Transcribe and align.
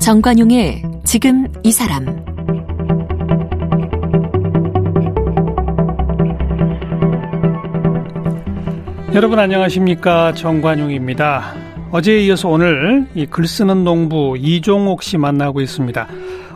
정관용의 0.00 0.82
지금 1.04 1.48
이 1.62 1.72
사람 1.72 2.04
여러분 9.14 9.38
안녕하십니까 9.38 10.34
정관용입니다. 10.34 11.54
어제에 11.90 12.20
이어서 12.26 12.48
오늘 12.48 13.06
이 13.14 13.24
글쓰는 13.24 13.84
농부 13.84 14.36
이종옥 14.36 15.02
씨 15.02 15.16
만나고 15.16 15.60
있습니다. 15.60 16.06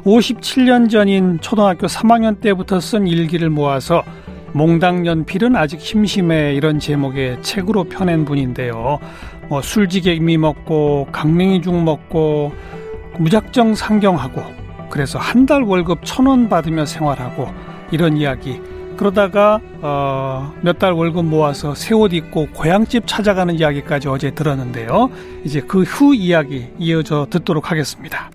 57년 0.05 0.91
전인 0.91 1.39
초등학교 1.41 1.87
3학년 1.87 2.41
때부터 2.41 2.81
쓴 2.81 3.07
일기를 3.07 3.51
모아서 3.51 4.03
몽당 4.53 5.07
연필은 5.07 5.57
아직 5.57 5.81
심심해 5.81 6.55
이런 6.55 6.79
제목의 6.79 7.43
책으로 7.43 7.85
펴낸 7.85 8.25
분인데요. 8.25 8.99
뭐 9.49 9.63
술지개미 9.63 10.39
먹고 10.39 11.09
강냉이 11.13 11.63
죽 11.63 11.75
먹고 11.83 12.53
무작정 13.19 13.75
상경하고 13.75 14.43
그래서 14.91 15.19
한 15.19 15.47
달 15.47 15.63
월급 15.63 16.01
천 16.05 16.27
원 16.27 16.49
받으며 16.49 16.87
생활하고 16.87 17.49
이런 17.91 18.17
이야기 18.17 18.61
그러다가 18.97 19.61
어, 19.81 20.53
몇 20.63 20.79
달 20.79 20.93
월급 20.93 21.25
모아서 21.27 21.75
새 21.75 21.95
옷 21.95 22.13
입고 22.15 22.49
고향집 22.55 23.05
찾아가는 23.07 23.55
이야기까지 23.59 24.09
어제 24.09 24.31
들었는데요. 24.31 25.11
이제 25.45 25.61
그 25.61 25.83
후 25.83 26.15
이야기 26.15 26.69
이어져 26.79 27.27
듣도록 27.31 27.71
하겠습니다. 27.71 28.31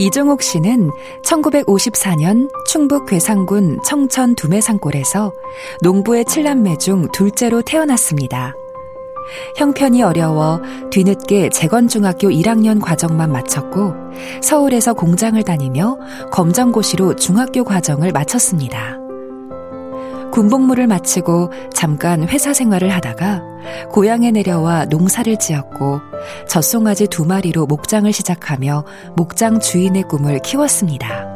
이종옥 0.00 0.40
씨는 0.40 0.90
1954년 1.22 2.48
충북 2.64 3.04
괴산군 3.04 3.80
청천 3.84 4.34
두매산골에서 4.34 5.30
농부의 5.82 6.24
칠남매 6.24 6.78
중 6.78 7.06
둘째로 7.12 7.60
태어났습니다. 7.60 8.54
형편이 9.56 10.02
어려워 10.02 10.62
뒤늦게 10.90 11.50
재건중학교 11.50 12.30
1학년 12.30 12.80
과정만 12.80 13.30
마쳤고 13.30 13.92
서울에서 14.40 14.94
공장을 14.94 15.40
다니며 15.42 15.98
검정고시로 16.32 17.16
중학교 17.16 17.62
과정을 17.62 18.10
마쳤습니다. 18.12 18.99
군복무를 20.30 20.86
마치고 20.86 21.50
잠깐 21.74 22.26
회사 22.28 22.52
생활을 22.52 22.90
하다가 22.90 23.42
고향에 23.90 24.30
내려와 24.30 24.86
농사를 24.86 25.36
지었고 25.38 26.00
젖송아지 26.48 27.08
두 27.08 27.24
마리로 27.24 27.66
목장을 27.66 28.10
시작하며 28.12 28.84
목장 29.16 29.60
주인의 29.60 30.04
꿈을 30.04 30.40
키웠습니다. 30.40 31.28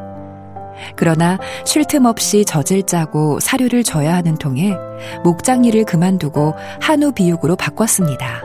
그러나 0.96 1.38
쉴 1.64 1.84
틈 1.84 2.06
없이 2.06 2.44
젖을 2.44 2.84
짜고 2.84 3.40
사료를 3.40 3.84
줘야 3.84 4.14
하는 4.14 4.36
통에 4.36 4.74
목장 5.22 5.64
일을 5.64 5.84
그만두고 5.84 6.54
한우 6.80 7.12
비육으로 7.12 7.56
바꿨습니다. 7.56 8.42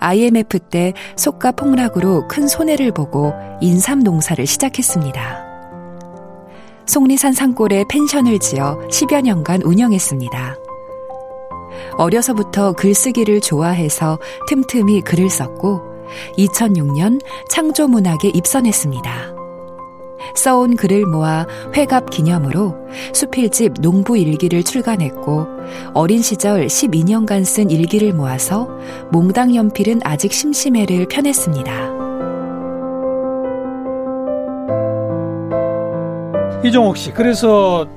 IMF 0.00 0.58
때 0.58 0.92
속가 1.16 1.52
폭락으로 1.52 2.26
큰 2.28 2.48
손해를 2.48 2.92
보고 2.92 3.34
인삼 3.60 4.00
농사를 4.00 4.46
시작했습니다. 4.46 5.49
속리산 6.90 7.32
산골에 7.32 7.84
펜션을 7.88 8.40
지어 8.40 8.76
10여 8.88 9.22
년간 9.22 9.62
운영했습니다. 9.62 10.56
어려서부터 11.96 12.72
글쓰기를 12.72 13.40
좋아해서 13.40 14.18
틈틈이 14.48 15.02
글을 15.02 15.30
썼고 15.30 15.82
2006년 16.36 17.20
창조문학에 17.48 18.30
입선했습니다. 18.34 19.34
써온 20.34 20.74
글을 20.74 21.06
모아 21.06 21.46
회갑 21.76 22.10
기념으로 22.10 22.74
수필집 23.14 23.74
농부 23.80 24.18
일기를 24.18 24.64
출간했고 24.64 25.46
어린 25.94 26.22
시절 26.22 26.66
12년간 26.66 27.44
쓴 27.44 27.70
일기를 27.70 28.12
모아서 28.14 28.68
몽당 29.12 29.54
연필은 29.54 30.00
아직 30.02 30.32
심심해를 30.32 31.06
펴냈습니다. 31.06 31.99
이종옥 36.62 36.96
씨, 36.96 37.12
그래서 37.12 37.88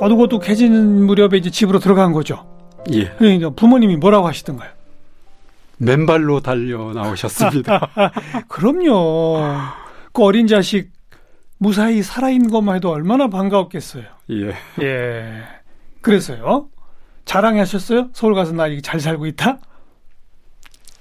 어둑어둑해진 0.00 1.04
무렵에 1.04 1.36
이제 1.36 1.50
집으로 1.50 1.78
들어간 1.78 2.12
거죠. 2.12 2.46
예. 2.92 3.10
그러니까 3.18 3.50
부모님이 3.50 3.96
뭐라고 3.96 4.26
하시던가요? 4.28 4.70
맨발로 5.78 6.40
달려 6.40 6.92
나오셨습니다. 6.94 7.90
그럼요. 8.48 9.38
그 10.12 10.22
어린 10.24 10.46
자식 10.46 10.90
무사히 11.58 12.02
살아있는 12.02 12.50
것만 12.50 12.76
해도 12.76 12.90
얼마나 12.90 13.28
반가웠겠어요. 13.28 14.04
예. 14.30 14.54
예. 14.82 15.42
그래서요. 16.00 16.68
자랑하셨어요? 17.26 18.08
서울 18.14 18.34
가서 18.34 18.52
나 18.52 18.68
이게 18.68 18.80
잘 18.80 19.00
살고 19.00 19.26
있다? 19.26 19.58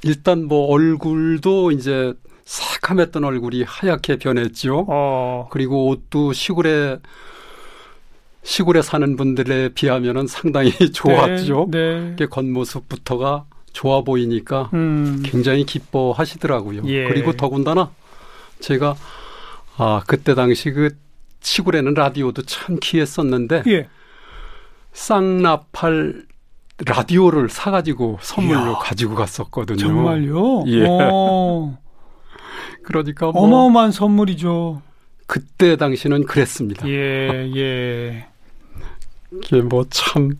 일단 0.04 0.46
뭐 0.46 0.68
얼굴도 0.68 1.72
이제 1.72 2.14
새카맸던 2.48 3.26
얼굴이 3.26 3.64
하얗게 3.64 4.18
변했죠. 4.18 4.86
어. 4.88 5.50
그리고 5.52 5.90
옷도 5.90 6.32
시골에 6.32 6.98
시골에 8.44 8.82
사는 8.82 9.18
분들에 9.18 9.70
비하면은 9.70 10.28
상당히 10.28 10.72
좋았죠. 10.94 11.68
네. 11.70 12.16
네. 12.16 12.26
겉모습부터가 12.26 13.46
좋아 13.74 14.02
보이니까 14.02 14.70
음. 14.74 15.22
굉장히 15.26 15.66
기뻐하시더라고요. 15.66 16.84
예. 16.86 17.08
그리고 17.10 17.34
더군다나 17.34 17.92
제가 18.62 18.96
아 19.76 20.02
그때 20.08 20.34
당시 20.34 20.72
그 20.72 20.98
시골에는 21.42 21.94
라디오도 21.94 22.44
참 22.44 22.78
귀했었는데 22.82 23.64
예. 23.68 23.90
쌍나팔 24.94 26.26
라디오를 26.86 27.50
사가지고 27.50 28.20
선물로 28.22 28.72
이야. 28.72 28.74
가지고 28.76 29.16
갔었거든요. 29.16 29.78
정말요? 29.78 30.64
예. 30.68 30.86
어. 32.88 32.92
그러니까 32.92 33.32
뭐 33.32 33.44
어마어마한 33.44 33.92
선물이죠. 33.92 34.82
그때 35.26 35.76
당시는 35.76 36.24
그랬습니다. 36.26 36.88
예, 36.88 37.52
예. 37.56 38.28
이게 39.34 39.62
뭐 39.62 39.84
참 39.90 40.38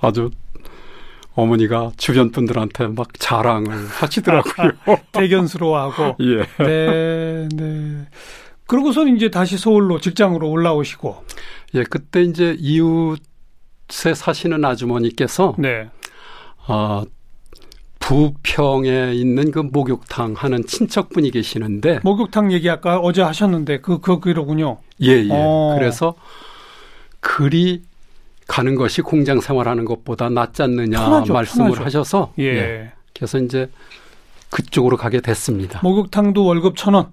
아주 0.00 0.30
어머니가 1.34 1.92
주변 1.96 2.30
분들한테 2.32 2.88
막 2.88 3.08
자랑을 3.18 3.86
하시더라고요. 3.86 4.72
대견스러워하고. 5.12 6.16
예. 6.24 6.64
네, 6.64 7.48
네. 7.54 8.06
그러고선 8.66 9.14
이제 9.16 9.30
다시 9.30 9.56
서울로 9.58 10.00
직장으로 10.00 10.48
올라오시고. 10.50 11.24
예, 11.74 11.84
그때 11.84 12.22
이제 12.22 12.56
이웃에 12.58 14.14
사시는 14.14 14.64
아주머니께서 14.64 15.54
네. 15.58 15.88
아 16.66 17.04
부평에 18.04 19.14
있는 19.14 19.50
그 19.50 19.60
목욕탕 19.60 20.34
하는 20.36 20.62
친척분이 20.66 21.30
계시는데 21.30 22.00
목욕탕 22.02 22.52
얘기 22.52 22.68
아까 22.68 22.98
어제 22.98 23.22
하셨는데 23.22 23.80
그, 23.80 24.00
그, 24.00 24.20
그로군요. 24.20 24.76
예, 25.00 25.12
예. 25.24 25.28
어. 25.30 25.74
그래서 25.78 26.14
글이 27.20 27.82
가는 28.46 28.74
것이 28.74 29.00
공장 29.00 29.40
생활하는 29.40 29.86
것보다 29.86 30.28
낫지 30.28 30.62
않느냐 30.62 30.98
편하죠, 30.98 31.32
말씀을 31.32 31.70
편하죠. 31.70 31.84
하셔서 31.84 32.32
예. 32.38 32.92
그래서 33.14 33.38
이제 33.38 33.70
그쪽으로 34.50 34.98
가게 34.98 35.22
됐습니다. 35.22 35.80
목욕탕도 35.82 36.44
월급 36.44 36.76
천 36.76 36.92
원. 36.92 37.06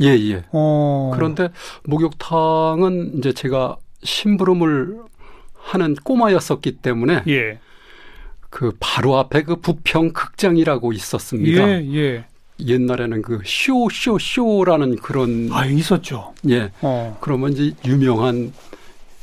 예, 0.00 0.08
예. 0.08 0.42
어. 0.50 1.12
그런데 1.14 1.50
목욕탕은 1.84 3.18
이제 3.18 3.32
제가 3.32 3.76
심부름을 4.02 4.98
하는 5.54 5.94
꼬마였었기 5.94 6.78
때문에 6.78 7.22
예. 7.28 7.60
그 8.52 8.70
바로 8.78 9.16
앞에 9.16 9.44
그 9.44 9.56
부평 9.56 10.12
극장이라고 10.12 10.92
있었습니다. 10.92 11.68
예, 11.68 11.94
예. 11.94 12.24
옛날에는 12.60 13.22
그 13.22 13.40
쇼, 13.44 13.88
쇼, 13.90 14.18
쇼라는 14.18 14.96
그런 14.96 15.48
아, 15.50 15.64
있었죠. 15.64 16.34
예. 16.50 16.70
어. 16.82 17.16
그러면 17.22 17.54
이제 17.54 17.72
유명한 17.86 18.52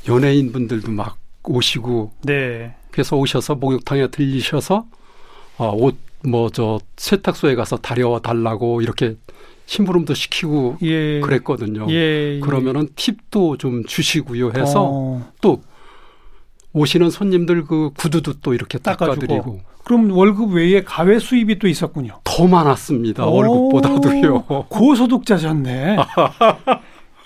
연예인 0.07 0.51
분들도 0.51 0.91
막 0.91 1.17
오시고 1.43 2.11
네. 2.23 2.73
그래서 2.89 3.15
오셔서 3.15 3.55
목욕탕에 3.55 4.07
들리셔서 4.07 4.85
아, 5.57 5.65
옷 5.73 6.09
뭐 6.23 6.49
저 6.51 6.79
세탁소에 6.97 7.55
가서 7.55 7.77
다려 7.77 8.19
달라고 8.19 8.81
이렇게 8.81 9.15
심부름도 9.67 10.15
시키고 10.15 10.77
예. 10.81 11.19
그랬거든요. 11.21 11.85
예. 11.89 12.35
예. 12.35 12.39
그러면은 12.41 12.89
팁도 12.95 13.57
좀 13.57 13.85
주시고요 13.85 14.51
해서 14.51 14.89
어. 14.91 15.31
또 15.41 15.61
오시는 16.79 17.09
손님들 17.09 17.65
그 17.65 17.91
구두도 17.97 18.33
또 18.41 18.53
이렇게. 18.53 18.77
닦아드리고 18.77 19.59
그럼 19.83 20.11
월급 20.11 20.53
외에 20.53 20.83
가외 20.83 21.19
수입이 21.19 21.59
또 21.59 21.67
있었군요. 21.67 22.19
더 22.23 22.47
많았습니다. 22.47 23.25
오. 23.25 23.35
월급보다도요. 23.35 24.43
고소득자셨네. 24.69 25.97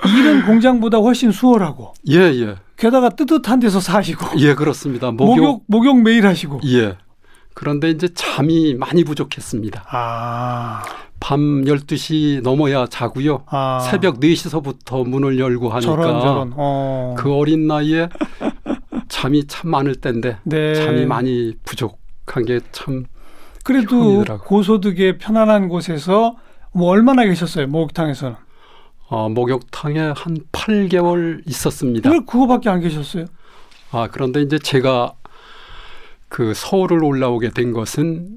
일은 0.06 0.46
공장보다 0.46 0.98
훨씬 0.98 1.32
수월하고 1.32 1.94
예, 2.10 2.18
예. 2.18 2.56
게다가 2.76 3.10
뜨뜻한 3.10 3.60
데서 3.60 3.80
사시고 3.80 4.40
예, 4.40 4.54
그렇습니다. 4.54 5.12
목욕, 5.12 5.36
목욕 5.38 5.64
목욕 5.68 6.02
매일 6.02 6.26
하시고. 6.28 6.60
예. 6.66 6.98
그런데 7.54 7.92
이제 7.92 8.10
잠이 8.14 8.74
많이 8.74 9.04
부족했습니다. 9.04 9.86
아. 9.92 10.82
밤 11.20 11.64
12시 11.64 12.42
넘어야 12.42 12.86
자고요. 12.86 13.44
아, 13.48 13.80
새벽 13.90 14.20
4시서부터 14.20 15.08
문을 15.08 15.40
열고 15.40 15.70
하니까 15.70 15.80
저런 15.80 16.20
저런. 16.20 16.54
어. 16.58 17.16
그 17.18 17.34
어린 17.34 17.66
나이에 17.68 18.10
잠이 19.14 19.46
참 19.46 19.70
많을 19.70 19.96
때인데 19.96 20.38
네. 20.44 20.74
잠이 20.74 21.06
많이 21.06 21.54
부족한 21.66 22.46
게 22.46 22.60
참 22.72 23.06
그래도 23.64 23.88
처음이더라고. 24.00 24.44
고소득에 24.44 25.18
편안한 25.20 25.68
곳에서 25.70 26.36
뭐 26.74 26.90
얼마나 26.90 27.24
계셨어요? 27.24 27.68
목욕탕에서는. 27.68 28.36
어, 29.10 29.30
목욕탕에 29.30 30.00
한 30.00 30.38
8개월 30.52 31.48
있었습니다. 31.48 32.10
왜 32.10 32.20
그거밖에 32.26 32.70
안 32.70 32.80
계셨어요? 32.82 33.26
아, 33.92 34.08
그런데 34.12 34.42
이제 34.42 34.58
제가 34.58 35.14
그 36.28 36.54
서울을 36.56 37.04
올라오게 37.04 37.52
된 37.52 37.72
것은 37.72 38.28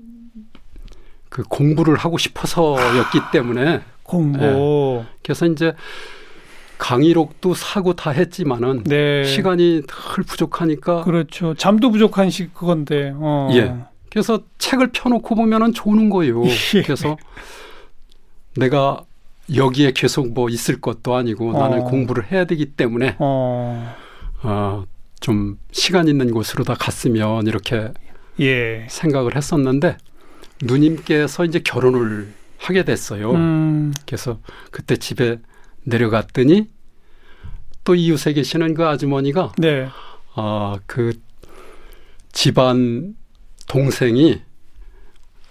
그 1.31 1.43
공부를 1.45 1.97
하고 1.97 2.19
싶어서였기 2.19 3.19
때문에 3.33 3.81
공부. 4.03 4.39
그래서 5.23 5.47
이제 5.47 5.73
강의록도 6.79 7.55
사고 7.55 7.95
다 7.95 8.11
했지만은 8.11 8.85
네. 8.85 9.25
시간이 9.25 9.83
늘 9.87 10.25
부족하니까 10.25 11.03
그렇죠. 11.05 11.55
잠도 11.55 11.91
부족한 11.91 12.31
시 12.31 12.49
그건데. 12.53 13.13
어. 13.17 13.49
예. 13.53 13.75
그래서 14.11 14.41
책을 14.59 14.93
펴놓고 14.93 15.35
보면은 15.35 15.73
좋은 15.73 16.11
거예요. 16.11 16.43
예. 16.75 16.83
그래서 16.83 17.17
내가 18.57 19.05
여기에 19.55 19.93
계속 19.93 20.33
뭐 20.33 20.49
있을 20.49 20.81
것도 20.81 21.15
아니고 21.15 21.53
나는 21.53 21.83
어. 21.83 21.85
공부를 21.85 22.31
해야 22.31 22.45
되기 22.45 22.67
때문에 22.67 23.17
어. 23.19 23.95
어, 24.43 24.85
좀 25.21 25.59
시간 25.71 26.09
있는 26.09 26.31
곳으로 26.31 26.65
다 26.65 26.75
갔으면 26.75 27.47
이렇게 27.47 27.93
예. 28.41 28.87
생각을 28.91 29.37
했었는데 29.37 29.97
누님께서 30.63 31.45
이제 31.45 31.61
결혼을 31.61 32.29
하게 32.59 32.85
됐어요. 32.85 33.33
음. 33.33 33.95
그래서 34.07 34.39
그때 34.71 34.97
집에 34.97 35.39
내려갔더니 35.87 36.69
또 37.85 37.95
이웃에 37.95 38.33
계시는 38.33 38.75
그 38.75 38.85
아주머니가 38.85 39.53
네. 39.59 39.89
아, 40.35 40.77
그 40.87 41.19
집안 42.33 43.15
동생이 43.69 44.43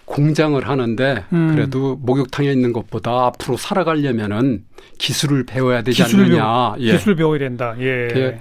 공장을 0.05 0.67
하는데 0.67 1.25
음. 1.33 1.55
그래도 1.55 1.95
목욕탕에 1.95 2.51
있는 2.51 2.73
것보다 2.73 3.25
앞으로 3.25 3.57
살아가려면은 3.57 4.65
기술을 4.99 5.45
배워야 5.45 5.81
되지 5.81 6.03
기술을 6.03 6.25
않느냐. 6.25 6.75
예. 6.79 6.91
기술 6.91 7.15
배워야 7.15 7.39
된다. 7.39 7.75
예. 7.79 8.07
그 8.11 8.37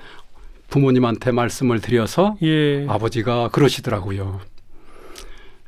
부모님한테 0.69 1.33
말씀을 1.33 1.81
드려서 1.81 2.37
예. 2.43 2.87
아버지가 2.87 3.49
그러시더라고요. 3.49 4.41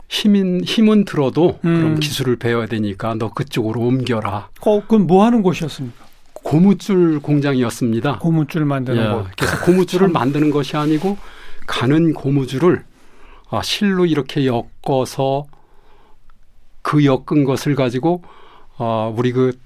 힘인 0.09 0.63
힘은 0.63 1.05
들어도 1.05 1.59
음. 1.65 1.79
그럼 1.79 2.01
기술을 2.01 2.37
배워야 2.37 2.67
되니까 2.67 3.15
너 3.15 3.33
그쪽으로 3.33 3.81
옮겨라. 3.81 4.51
어, 4.61 4.81
그건 4.83 5.07
뭐 5.07 5.25
하는 5.25 5.43
곳이었습니까? 5.43 6.06
고무줄 6.47 7.21
공장이었습니다. 7.23 8.21
고무줄 8.21 8.65
만드는 8.67 9.05
예, 9.05 9.09
곳. 9.09 9.27
그래서 9.37 9.65
고무줄을 9.65 10.07
참. 10.07 10.13
만드는 10.13 10.51
것이 10.51 10.77
아니고 10.77 11.19
가는 11.67 12.15
고무줄을 12.15 12.85
아, 13.51 13.63
실로 13.63 14.07
이렇게 14.07 14.47
엮어서 14.47 15.47
그 16.83 17.05
엮은 17.05 17.43
것을 17.45 17.75
가지고 17.75 18.23
아, 18.77 19.13
우리 19.17 19.33
그 19.33 19.59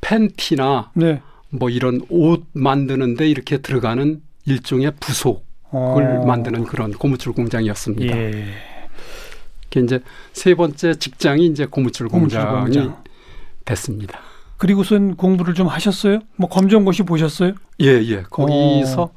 팬티나 0.00 0.90
네. 0.94 1.22
뭐 1.50 1.70
이런 1.70 2.00
옷 2.08 2.44
만드는데 2.52 3.28
이렇게 3.28 3.58
들어가는 3.58 4.20
일종의 4.44 4.92
부속을 4.98 5.42
어. 5.70 6.24
만드는 6.26 6.64
그런 6.64 6.90
고무줄 6.92 7.32
공장이었습니다. 7.32 8.16
예. 8.16 8.54
그게 9.68 9.80
이제 9.80 10.00
세 10.32 10.56
번째 10.56 10.94
직장이 10.94 11.46
이제 11.46 11.64
고무줄 11.66 12.08
고무줄 12.08 12.40
공장이 12.40 12.86
공장. 12.86 13.04
됐습니다. 13.64 14.33
그리고선 14.68 15.16
공부를 15.16 15.52
좀 15.52 15.66
하셨어요? 15.66 16.20
뭐 16.36 16.48
검정고시 16.48 17.02
보셨어요? 17.02 17.52
예, 17.82 17.86
예. 18.02 18.22
거기서 18.22 19.02
어. 19.02 19.10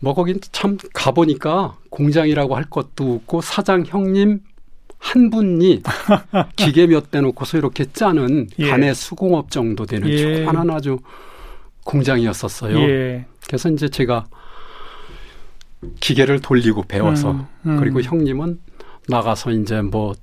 뭐 0.00 0.14
거긴 0.14 0.40
참 0.52 0.78
가보니까 0.94 1.76
공장이라고 1.90 2.56
할 2.56 2.64
것도 2.64 3.16
없고 3.16 3.42
사장 3.42 3.84
형님 3.84 4.40
한 4.98 5.28
분이 5.28 5.82
기계 6.56 6.86
몇 6.86 7.10
대 7.10 7.20
놓고서 7.20 7.58
이렇게 7.58 7.84
짜는 7.84 8.46
예. 8.58 8.70
간의 8.70 8.94
수공업 8.94 9.50
정도 9.50 9.84
되는 9.84 10.08
예. 10.08 10.16
조그만한 10.16 10.70
아주 10.70 10.98
공장이었었어요. 11.84 12.78
예. 12.78 13.26
그래서 13.46 13.68
이제 13.68 13.90
제가 13.90 14.24
기계를 16.00 16.40
돌리고 16.40 16.84
배워서 16.84 17.32
음, 17.32 17.46
음. 17.66 17.76
그리고 17.76 18.00
형님은 18.00 18.60
나가서 19.08 19.50
이제 19.50 19.82
뭐 19.82 20.14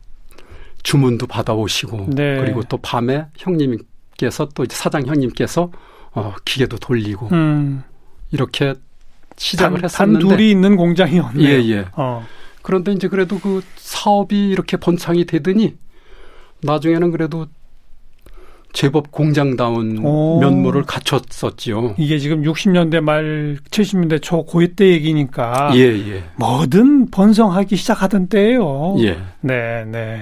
주문도 0.82 1.28
받아오시고 1.28 2.08
네. 2.16 2.38
그리고 2.40 2.64
또 2.64 2.78
밤에 2.78 3.28
형님 3.38 3.78
께서 4.20 4.48
또 4.54 4.66
사장 4.70 5.06
형님께서 5.06 5.72
어, 6.12 6.34
기계도 6.46 6.78
돌리고 6.78 7.30
음. 7.32 7.84
이렇게 8.32 8.76
시작을 9.38 9.78
단, 9.78 9.86
했었는데 9.86 10.20
단 10.20 10.38
둘이 10.38 10.52
있는 10.52 10.76
공장이었네요. 10.76 11.48
예, 11.48 11.70
예. 11.70 11.86
어. 11.94 12.26
그런데 12.62 12.92
이제 12.92 13.08
그래도 13.08 13.40
그 13.40 13.62
사업이 13.78 14.50
이렇게 14.50 14.78
번창이 14.78 15.26
되더니 15.26 15.78
나중에는 16.62 17.12
그래도 17.12 17.48
제법 18.74 19.12
공장다운 19.12 20.00
오. 20.04 20.40
면모를 20.40 20.84
갖췄었지요. 20.84 21.96
이게 21.98 22.20
지금 22.20 22.44
60년대 22.44 23.00
말 23.02 23.58
70년대 23.72 24.22
초 24.22 24.44
고이 24.44 24.76
때 24.76 24.88
얘기니까 24.90 25.72
예, 25.74 25.80
예. 25.80 26.24
뭐든 26.36 27.10
번성하기 27.10 27.76
시작하던 27.76 28.28
때예요. 28.28 28.98
예. 29.00 29.18
네, 29.42 29.86
네. 29.86 30.22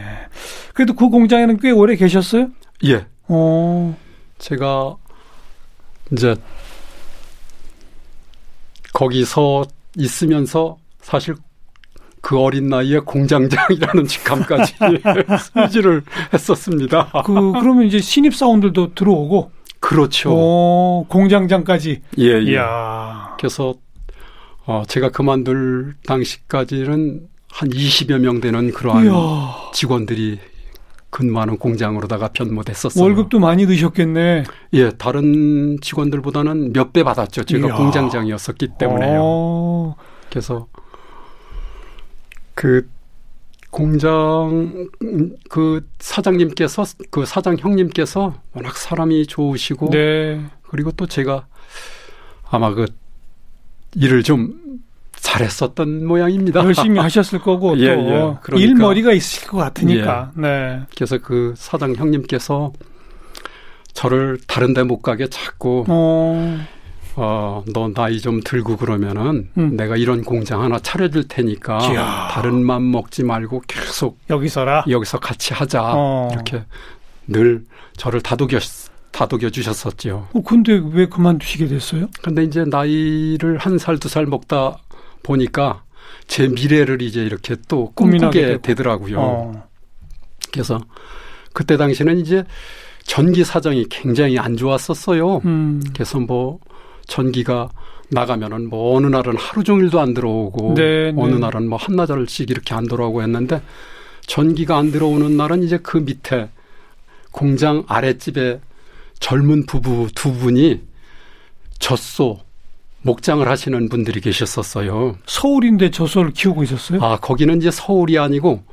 그래도 0.74 0.94
그 0.94 1.10
공장에는 1.10 1.58
꽤 1.58 1.72
오래 1.72 1.96
계셨어요? 1.96 2.50
예. 2.86 3.06
어. 3.28 3.98
제가 4.38 4.96
이제 6.12 6.36
거기서 8.94 9.66
있으면서 9.96 10.78
사실 11.02 11.36
그 12.22 12.40
어린 12.40 12.68
나이에 12.68 13.00
공장장이라는 13.00 14.06
직함까지 14.08 14.76
승지를 15.54 16.04
했었습니다. 16.34 17.12
그 17.26 17.34
그러면 17.54 17.86
이제 17.86 18.00
신입 18.00 18.36
사원들도 18.36 18.96
들어오고 18.96 19.52
그렇죠. 19.80 20.32
어, 20.34 21.06
공장장까지. 21.08 22.02
예, 22.18 22.24
예. 22.24 22.42
이야. 22.52 23.36
그래서 23.38 23.76
어, 24.66 24.84
제가 24.88 25.10
그만둘 25.10 25.96
당시까지는 26.06 27.28
한 27.50 27.70
20여 27.70 28.20
명 28.20 28.42
되는 28.42 28.72
그러한 28.72 29.06
이야. 29.06 29.12
직원들이 29.74 30.40
근무하는 31.18 31.58
공장으로다가 31.58 32.28
변모됐었어요. 32.28 33.04
월급도 33.04 33.40
많이 33.40 33.66
드셨겠네. 33.66 34.44
예, 34.74 34.92
다른 34.92 35.78
직원들보다는 35.82 36.74
몇 36.74 36.94
배 36.94 37.04
받았죠. 37.04 37.44
제가 37.44 37.68
이야. 37.70 37.76
공장장이었었기 37.76 38.70
때문에요. 38.78 39.20
어. 39.24 39.96
그래서 40.30 40.68
그 42.54 42.88
공장 43.72 44.88
그 45.50 45.88
사장님께서 45.98 46.84
그 47.10 47.26
사장 47.26 47.58
형님께서 47.58 48.36
워낙 48.54 48.78
사람이 48.78 49.26
좋으시고 49.26 49.90
네. 49.90 50.40
그리고 50.70 50.92
또 50.92 51.08
제가 51.08 51.48
아마 52.48 52.76
그 52.76 52.86
일을 53.96 54.22
좀 54.22 54.67
잘했었던 55.20 56.06
모양입니다. 56.06 56.64
열심히 56.64 57.00
하셨을 57.02 57.40
거고 57.40 57.78
예, 57.80 57.96
또 57.96 58.02
예. 58.02 58.38
그러니까. 58.42 58.58
일머리가 58.58 59.14
있을 59.14 59.48
것 59.48 59.58
같으니까. 59.58 60.32
네. 60.36 60.82
그래서 60.96 61.18
그 61.18 61.54
사장 61.58 61.96
형님께서 61.96 62.72
저를 63.94 64.38
다른 64.48 64.74
데 64.74 64.84
못 64.84 65.02
가게 65.02 65.28
자꾸 65.28 65.84
어. 65.88 66.60
어, 67.20 67.64
너 67.74 67.90
나이 67.92 68.20
좀 68.20 68.42
들고 68.42 68.78
그러면은 68.78 69.50
음. 69.58 69.76
내가 69.76 69.98
이런 69.98 70.24
공장 70.24 70.62
하나 70.62 70.78
차려줄 70.78 71.28
테니까 71.28 71.80
이야. 71.92 72.28
다른 72.32 72.64
맘 72.64 72.92
먹지 72.92 73.24
말고 73.24 73.64
계속 73.68 74.20
여기서라. 74.30 74.86
여기서 74.88 75.20
같이 75.20 75.54
하자 75.54 75.82
어. 75.96 76.30
이렇게 76.32 76.64
늘 77.26 77.64
저를 77.98 78.22
다독여 78.22 78.60
다독여 79.12 79.50
주셨었죠. 79.50 80.28
어, 80.32 80.42
근데 80.44 80.80
왜 80.92 81.08
그만두시게 81.08 81.66
됐어요? 81.68 82.08
근데 82.22 82.44
이제 82.44 82.66
나이를 82.66 83.58
한 83.58 83.80
살 83.80 83.98
두살 83.98 84.28
먹다 84.28 84.78
보니까 85.28 85.84
제 86.28 86.48
미래를 86.48 87.02
이제 87.02 87.22
이렇게 87.22 87.56
또 87.68 87.92
꿈꾸게. 87.94 88.60
되더라고요. 88.62 89.20
어. 89.20 89.68
그래서 90.52 90.80
그때 91.54 91.76
당시는 91.76 92.20
이제 92.20 92.46
전기 93.04 93.44
사정이 93.44 93.88
굉장히 93.90 94.40
안 94.40 94.56
좋았었어요. 94.56 95.38
음. 95.46 95.82
그래서 95.94 96.20
뭐 96.20 96.60
전기가 97.08 97.70
나가면은 98.10 98.70
뭐 98.70 98.96
어느 98.96 99.08
날은 99.08 99.36
하루 99.38 99.64
종일도 99.64 100.00
안 100.00 100.14
들어오고 100.14 100.76
네, 100.76 101.14
어느 101.18 101.34
네. 101.34 101.40
날은 101.40 101.68
뭐 101.68 101.78
한나절씩 101.78 102.50
이렇게 102.50 102.74
안 102.74 102.88
들어오고 102.88 103.22
했는데 103.22 103.62
전기가 104.26 104.78
안 104.78 104.92
들어오는 104.92 105.36
날은 105.36 105.64
이제 105.64 105.78
그 105.78 105.98
밑에 105.98 106.50
공장 107.32 107.84
아랫집에 107.88 108.62
젊은 109.20 109.66
부부 109.66 110.08
두 110.16 110.34
분이 110.34 110.82
젖소 111.80 112.47
목장을 113.02 113.48
하시는 113.48 113.90
분들이 113.90 114.20
계셨었어요. 114.22 115.16
서울인데 115.26 115.92
저소를 115.92 116.32
키우고 116.32 116.64
있었어요? 116.64 117.04
아, 117.04 117.18
거기는 117.18 117.58
이제 117.58 117.72
서울이 117.72 118.18
아니고 118.18 118.64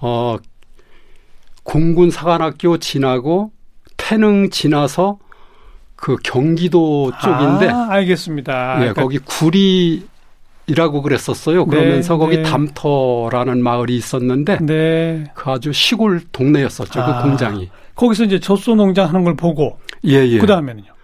어 0.00 0.36
공군 1.62 2.10
사관학교 2.10 2.78
지나고 2.78 3.50
태릉 3.96 4.50
지나서 4.50 5.18
그 5.96 6.16
경기도 6.22 7.10
쪽인데 7.22 7.68
아, 7.70 7.88
알겠습니다. 7.90 8.74
예, 8.76 8.92
그러니까 8.92 9.02
거기 9.02 9.18
구리라고 9.18 11.02
그랬었어요. 11.02 11.64
네, 11.64 11.70
그러면서 11.70 12.18
거기 12.18 12.36
네. 12.36 12.42
담터라는 12.42 13.62
마을이 13.62 13.96
있었는데 13.96 14.58
네. 14.60 15.24
그 15.34 15.50
아주 15.50 15.72
시골 15.72 16.20
동네였었죠. 16.30 17.00
아. 17.00 17.22
그 17.22 17.28
공장이. 17.28 17.70
거기서 17.94 18.24
이제 18.24 18.38
젖소 18.38 18.74
농장 18.74 19.08
하는 19.08 19.24
걸 19.24 19.34
보고 19.34 19.78
예, 20.04 20.24
예. 20.26 20.38
그다음에는요. 20.38 20.95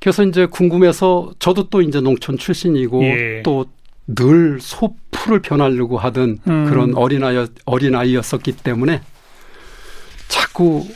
그래서 0.00 0.24
이제 0.24 0.46
궁금해서 0.46 1.32
저도 1.38 1.68
또 1.70 1.82
이제 1.82 2.00
농촌 2.00 2.38
출신이고 2.38 3.02
예. 3.04 3.42
또늘 3.42 4.60
소풀을 4.60 5.42
변하려고 5.42 5.98
하던 5.98 6.38
음. 6.46 6.64
그런 6.66 6.94
어린아이 6.96 7.46
어린아이였었기 7.64 8.52
때문에 8.52 9.00
자꾸 10.28 10.86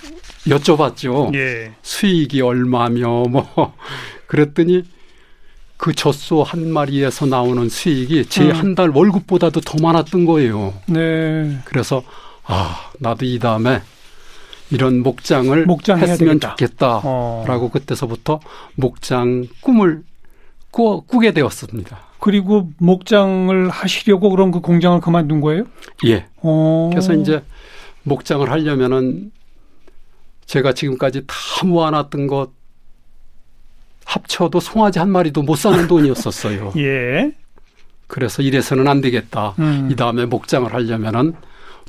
여쭤봤죠. 0.46 1.34
예. 1.34 1.72
수익이 1.82 2.40
얼마며 2.40 3.24
뭐 3.24 3.74
그랬더니 4.26 4.84
그 5.76 5.92
젖소 5.92 6.44
한 6.44 6.72
마리에서 6.72 7.26
나오는 7.26 7.68
수익이 7.68 8.26
제 8.26 8.44
음. 8.44 8.52
한달 8.52 8.90
월급보다도 8.90 9.62
더 9.62 9.78
많았던 9.82 10.26
거예요. 10.26 10.74
네. 10.86 11.58
그래서 11.64 12.04
아 12.44 12.92
나도 13.00 13.26
이 13.26 13.40
다음에 13.40 13.82
이런 14.72 15.02
목장을 15.02 15.66
목장 15.66 15.98
했으면. 15.98 16.40
좋겠다라고 16.40 17.66
어. 17.66 17.70
그때서부터 17.72 18.40
목장 18.74 19.46
꿈을 19.60 20.02
꾸, 20.70 21.02
꾸게 21.06 21.32
되었습니다. 21.32 21.98
그리고 22.18 22.70
목장을 22.78 23.68
하시려고 23.68 24.30
그런 24.30 24.50
그 24.50 24.60
공장을 24.60 25.00
그만둔 25.00 25.40
거예요? 25.40 25.64
예. 26.06 26.26
어. 26.36 26.88
그래서 26.90 27.12
이제 27.12 27.42
목장을 28.04 28.50
하려면은 28.50 29.30
제가 30.46 30.72
지금까지 30.72 31.24
다 31.26 31.34
모아놨던 31.64 32.26
것 32.26 32.50
합쳐도 34.04 34.60
송아지 34.60 34.98
한 34.98 35.10
마리도 35.10 35.42
못 35.42 35.56
사는 35.56 35.86
돈이었었어요. 35.86 36.72
예. 36.78 37.32
그래서 38.06 38.42
이래서는 38.42 38.88
안 38.88 39.00
되겠다. 39.00 39.54
음. 39.58 39.88
이 39.90 39.96
다음에 39.96 40.26
목장을 40.26 40.72
하려면은 40.72 41.34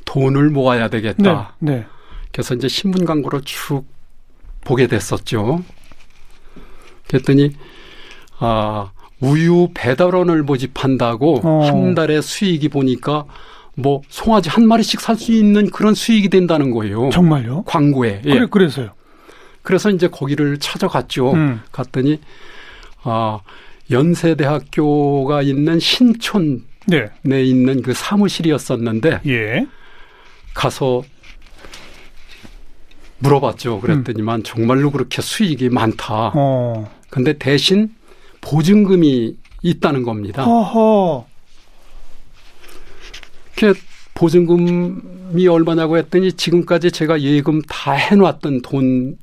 돈을 0.04 0.50
모아야 0.50 0.88
네. 0.88 1.00
되겠다. 1.00 1.54
네. 1.58 1.86
그래서 2.34 2.54
이제 2.54 2.66
신문 2.66 3.04
광고를 3.04 3.42
쭉 3.44 3.84
보게 4.62 4.88
됐었죠. 4.88 5.62
그랬더니 7.06 7.52
아 8.40 8.90
우유 9.20 9.68
배달원을 9.72 10.42
모집한다고 10.42 11.40
어. 11.44 11.60
한 11.64 11.94
달에 11.94 12.20
수익이 12.20 12.68
보니까 12.70 13.24
뭐 13.76 14.02
송아지 14.08 14.50
한 14.50 14.66
마리씩 14.66 15.00
살 15.00 15.16
수 15.16 15.30
있는 15.32 15.70
그런 15.70 15.94
수익이 15.94 16.28
된다는 16.28 16.72
거예요. 16.72 17.08
정말요? 17.10 17.62
광고에. 17.66 18.22
예. 18.24 18.30
그래 18.30 18.46
그래서요. 18.50 18.90
그래서 19.62 19.90
이제 19.90 20.08
거기를 20.08 20.58
찾아갔죠. 20.58 21.34
음. 21.34 21.60
갔더니 21.70 22.20
아 23.04 23.38
연세대학교가 23.92 25.42
있는 25.42 25.78
신촌에 25.78 26.58
네. 27.22 27.44
있는 27.44 27.80
그 27.82 27.94
사무실이었었는데 27.94 29.20
예. 29.26 29.66
가서 30.52 31.04
물어봤죠. 33.24 33.80
그랬더니만 33.80 34.42
정말로 34.44 34.90
그렇게 34.90 35.20
수익이 35.22 35.70
많다. 35.70 36.32
어. 36.34 36.90
근데 37.10 37.32
대신 37.38 37.90
보증금이 38.40 39.36
있다는 39.62 40.02
겁니다. 40.02 40.44
이렇게 43.56 43.78
보증금이 44.14 45.48
얼마냐고 45.48 45.96
했더니 45.96 46.32
지금까지 46.32 46.92
제가 46.92 47.20
예금 47.20 47.62
다 47.62 47.92
해놨던 47.92 48.62
돈 48.62 49.16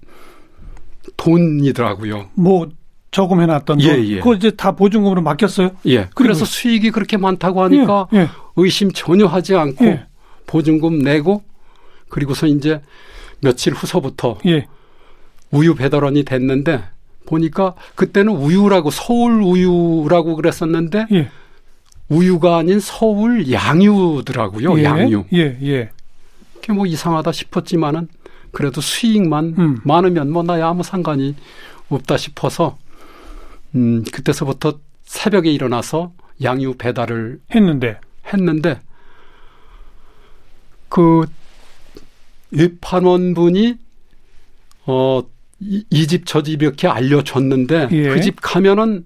돈이더라고요. 1.18 2.30
뭐 2.34 2.68
저금해 3.12 3.46
놨던 3.46 3.78
돈. 3.78 3.82
예, 3.82 4.04
예. 4.06 4.18
그거 4.18 4.34
이제 4.36 4.52
다 4.52 4.72
보증금으로 4.72 5.22
맡겼어요? 5.22 5.72
예. 5.88 6.10
그래서 6.16 6.46
수익이 6.46 6.92
그렇게 6.92 7.18
많다고 7.18 7.62
하니까 7.64 8.08
예. 8.14 8.30
의심 8.56 8.92
전혀 8.92 9.26
하지 9.28 9.56
않고 9.56 9.86
예. 9.86 10.06
보증금 10.48 11.00
내고 11.00 11.44
그리고서 12.10 12.48
이제 12.48 12.82
며칠 13.42 13.74
후서부터 13.74 14.40
예. 14.46 14.68
우유 15.52 15.76
배달원이 15.76 16.24
됐는데 16.24 16.84
보니까 17.26 17.76
그때는 17.96 18.34
우유라고 18.34 18.92
서울 18.92 19.42
우유라고 19.42 20.36
그랬었는데 20.36 21.08
예. 21.12 21.30
우유가 22.10 22.58
아닌 22.58 22.80
서울 22.80 23.52
양유더라고요. 23.52 24.80
예. 24.80 24.84
양유. 24.84 25.26
예. 25.34 25.58
예. 25.62 25.90
그게 26.56 26.74
뭐 26.74 26.86
이상하다 26.86 27.32
싶었지만은 27.32 28.08
그래도 28.52 28.82
수익만 28.82 29.56
음. 29.58 29.78
많으면 29.84 30.30
뭐 30.30 30.44
나야 30.44 30.68
아무 30.68 30.84
상관이 30.84 31.36
없다 31.90 32.18
싶어서 32.18 32.78
음 33.76 34.04
그때서부터 34.12 34.80
새벽에 35.04 35.52
일어나서 35.52 36.12
양유 36.44 36.76
배달을 36.78 37.40
했는데. 37.56 38.00
했는데 38.34 38.80
그 40.90 41.26
어 44.86 45.24
이집저집 45.90 46.62
이렇게 46.62 46.88
알려줬는데 46.88 47.90
예. 47.92 48.10
그집 48.10 48.38
가면은 48.42 49.06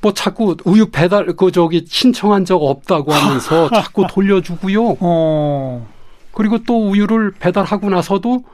뭐 0.00 0.12
자꾸 0.12 0.56
우유 0.64 0.90
배달 0.90 1.26
그 1.36 1.50
저기 1.50 1.84
신청한 1.88 2.44
적 2.44 2.56
없다고 2.56 3.12
하면서 3.12 3.70
자꾸 3.70 4.06
돌려주고요. 4.10 4.96
어. 5.00 5.88
그리고 6.32 6.58
또 6.64 6.90
우유를 6.90 7.32
배달하고 7.38 7.88
나서도 7.88 8.44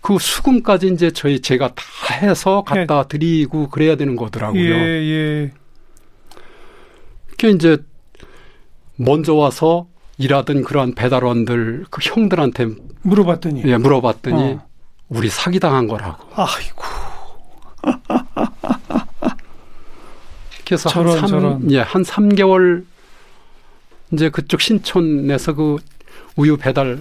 그 0.00 0.18
수금까지 0.18 0.88
이제 0.88 1.10
저희 1.10 1.40
제가 1.40 1.68
다 1.74 1.82
해서 2.14 2.62
갖다 2.62 3.04
드리고 3.04 3.68
그래야 3.70 3.96
되는 3.96 4.16
거더라고요. 4.16 4.60
예. 4.60 4.68
예. 4.70 5.50
그게 7.30 7.50
이제 7.50 7.78
먼저 8.96 9.34
와서 9.34 9.86
일하던 10.18 10.62
그러한 10.64 10.94
배달원들 10.94 11.86
그 11.90 12.00
형들한테 12.02 12.66
물어봤더니. 13.02 13.62
예, 13.66 13.76
물어봤더니 13.76 14.52
어. 14.54 14.66
우리 15.08 15.28
사기 15.30 15.60
당한 15.60 15.86
거라고. 15.88 16.24
아이고. 16.34 16.82
그래서 20.66 20.88
저런, 20.90 21.12
한 21.14 21.20
3, 21.20 21.28
저런. 21.28 21.70
예, 21.72 21.80
한 21.80 22.02
3개월 22.02 22.84
이제 24.12 24.28
그쪽 24.28 24.60
신촌에서 24.60 25.54
그 25.54 25.76
우유 26.36 26.56
배달 26.56 26.98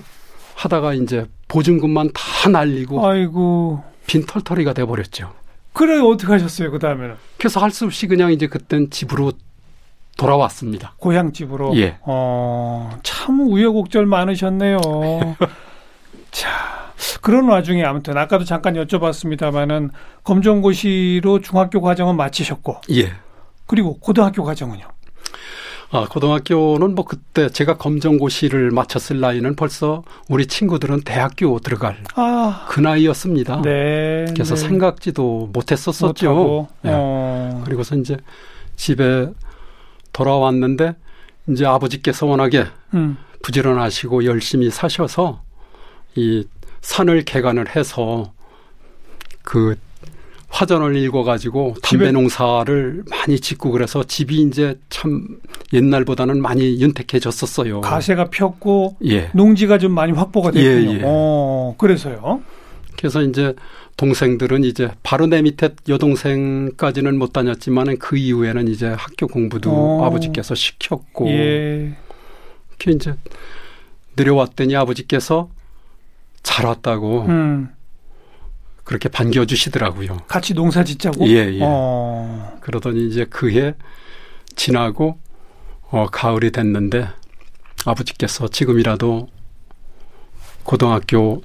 하다가 0.55 0.93
이제 0.93 1.25
보증금만 1.47 2.11
다 2.13 2.49
날리고 2.49 3.05
아이고. 3.05 3.83
빈털터리가 4.07 4.73
돼 4.73 4.85
버렸죠. 4.85 5.33
그래 5.73 5.99
어떻게 5.99 6.31
하셨어요? 6.31 6.71
그 6.71 6.79
다음에는 6.79 7.15
그래서 7.37 7.59
할 7.61 7.71
수 7.71 7.85
없이 7.85 8.07
그냥 8.07 8.31
이제 8.31 8.47
그땐 8.47 8.89
집으로 8.89 9.33
돌아왔습니다. 10.17 10.93
고향 10.97 11.31
집으로. 11.31 11.77
예. 11.77 11.97
어, 12.01 12.89
참 13.03 13.39
우여곡절 13.47 14.05
많으셨네요. 14.05 14.79
자, 16.31 16.49
그런 17.21 17.47
와중에 17.47 17.83
아무튼 17.83 18.17
아까도 18.17 18.43
잠깐 18.43 18.73
여쭤봤습니다만은 18.73 19.91
검정고시로 20.23 21.41
중학교 21.41 21.81
과정은 21.81 22.17
마치셨고 22.17 22.81
예. 22.91 23.13
그리고 23.65 23.97
고등학교 23.99 24.43
과정은요. 24.43 24.85
아, 25.89 26.05
고등학교는 26.09 26.95
뭐 26.95 27.05
그때 27.05 27.49
제가 27.49 27.77
검정고시를 27.77 28.71
마쳤을 28.71 29.21
나이는 29.21 29.55
벌써 29.55 30.03
우리 30.27 30.45
친구들은 30.45 31.01
대학교 31.05 31.59
들어갈 31.59 31.97
아, 32.15 32.65
그 32.67 32.81
나이였습니다. 32.81 33.61
네. 33.61 34.25
그래서 34.33 34.55
네. 34.55 34.61
생각지도 34.67 35.49
못했었었죠. 35.53 36.29
못하고, 36.29 36.67
예. 36.85 36.89
어, 36.91 37.61
그리고서 37.63 37.95
이제 37.95 38.17
집에 38.75 39.29
돌아왔는데 40.17 40.95
이제 41.47 41.65
아버지께서 41.65 42.25
워낙에 42.25 42.65
음, 42.95 43.17
부지런하시고 43.43 44.25
열심히 44.25 44.71
사셔서 44.71 45.43
이 46.15 46.43
산을 46.81 47.23
개간을 47.23 47.75
해서 47.75 48.33
그 49.43 49.75
화전을 50.49 50.95
읽어가지고 50.95 51.75
담배 51.83 52.11
농사를 52.11 53.03
많이 53.09 53.39
짓고 53.39 53.71
그래서 53.71 54.03
집이 54.03 54.41
이제 54.41 54.79
참 54.89 55.39
옛날보다는 55.73 56.41
많이 56.41 56.81
윤택해졌었어요. 56.81 57.81
가세가 57.81 58.29
폈고 58.29 58.97
예. 59.05 59.29
농지가 59.33 59.77
좀 59.77 59.91
많이 59.91 60.13
확보가 60.13 60.51
됐군요. 60.51 60.91
예, 60.91 60.97
예. 60.99 61.01
어, 61.05 61.75
그래서요. 61.77 62.41
그래서 62.97 63.21
이제 63.21 63.53
동생들은 63.97 64.63
이제 64.63 64.91
바로 65.03 65.25
내 65.25 65.41
밑에 65.41 65.69
여동생까지는 65.89 67.17
못 67.17 67.33
다녔지만은 67.33 67.97
그 67.97 68.15
이후에는 68.15 68.67
이제 68.67 68.87
학교 68.87 69.27
공부도 69.27 69.71
어. 69.71 70.05
아버지께서 70.05 70.53
시켰고 70.55 71.27
예. 71.29 71.95
이렇게 72.69 72.91
이제 72.91 73.15
내려왔더니 74.15 74.75
아버지께서 74.75 75.49
잘 76.43 76.67
왔다고 76.67 77.23
음, 77.23 77.69
그렇게 78.83 79.09
반겨주시더라고요. 79.09 80.17
같이 80.27 80.53
농사 80.53 80.83
짓자고. 80.83 81.27
예, 81.27 81.53
예. 81.53 81.59
어, 81.63 82.57
그러더니 82.61 83.07
이제 83.07 83.25
그 83.25 83.49
해 83.51 83.73
지나고 84.55 85.19
어, 85.89 86.05
가을이 86.11 86.51
됐는데 86.51 87.07
아버지께서 87.85 88.47
지금이라도 88.47 89.27
고등학교 90.63 91.41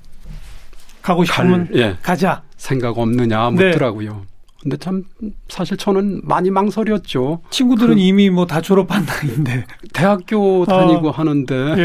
가고 1.02 1.25
싶으면 1.25 1.66
갈, 1.68 1.76
예, 1.76 1.97
가자. 2.02 2.42
생각 2.56 2.97
없느냐 2.99 3.50
네. 3.50 3.66
묻더라고요. 3.68 4.23
근데 4.62 4.76
참 4.76 5.02
사실 5.49 5.76
저는 5.76 6.21
많이 6.23 6.49
망설였죠. 6.50 7.42
친구들은 7.50 7.97
그- 7.97 8.00
이미 8.00 8.30
뭐 8.30 8.47
다 8.47 8.61
졸업한 8.61 9.04
나이인데. 9.04 9.66
대학교 9.92 10.64
다니고 10.64 11.11
하는데 11.11 11.54
어. 11.54 11.75
예, 11.76 11.82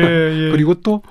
예. 0.48 0.52
그리고 0.54 0.76
또 0.76 1.02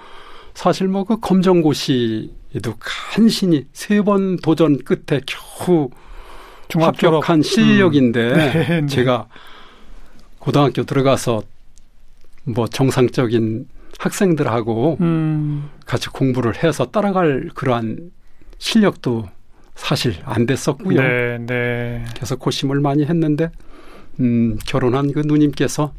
사실 0.54 0.86
뭐 0.88 1.02
그 1.04 1.18
검정고시에도 1.20 2.74
간신히 2.78 3.66
세 3.72 4.00
번 4.02 4.36
도전 4.36 4.78
끝에 4.84 5.20
겨우 5.26 5.90
중학 6.68 6.96
졸업. 6.98 7.14
합격한 7.16 7.42
실력인데 7.42 8.28
네, 8.36 8.80
네. 8.82 8.86
제가 8.86 9.26
고등학교 10.38 10.84
들어가서 10.84 11.42
뭐 12.44 12.68
정상적인 12.68 13.66
학생들하고 14.06 14.98
음. 15.00 15.68
같이 15.84 16.08
공부를 16.08 16.62
해서 16.62 16.86
따라갈 16.86 17.50
그러한 17.54 18.10
실력도 18.58 19.28
사실 19.74 20.16
안 20.24 20.46
됐었고요. 20.46 21.00
네, 21.00 21.38
네. 21.40 22.04
그래서 22.14 22.36
고심을 22.36 22.80
많이 22.80 23.04
했는데 23.04 23.50
음, 24.20 24.58
결혼한 24.66 25.12
그 25.12 25.20
누님께서 25.20 25.92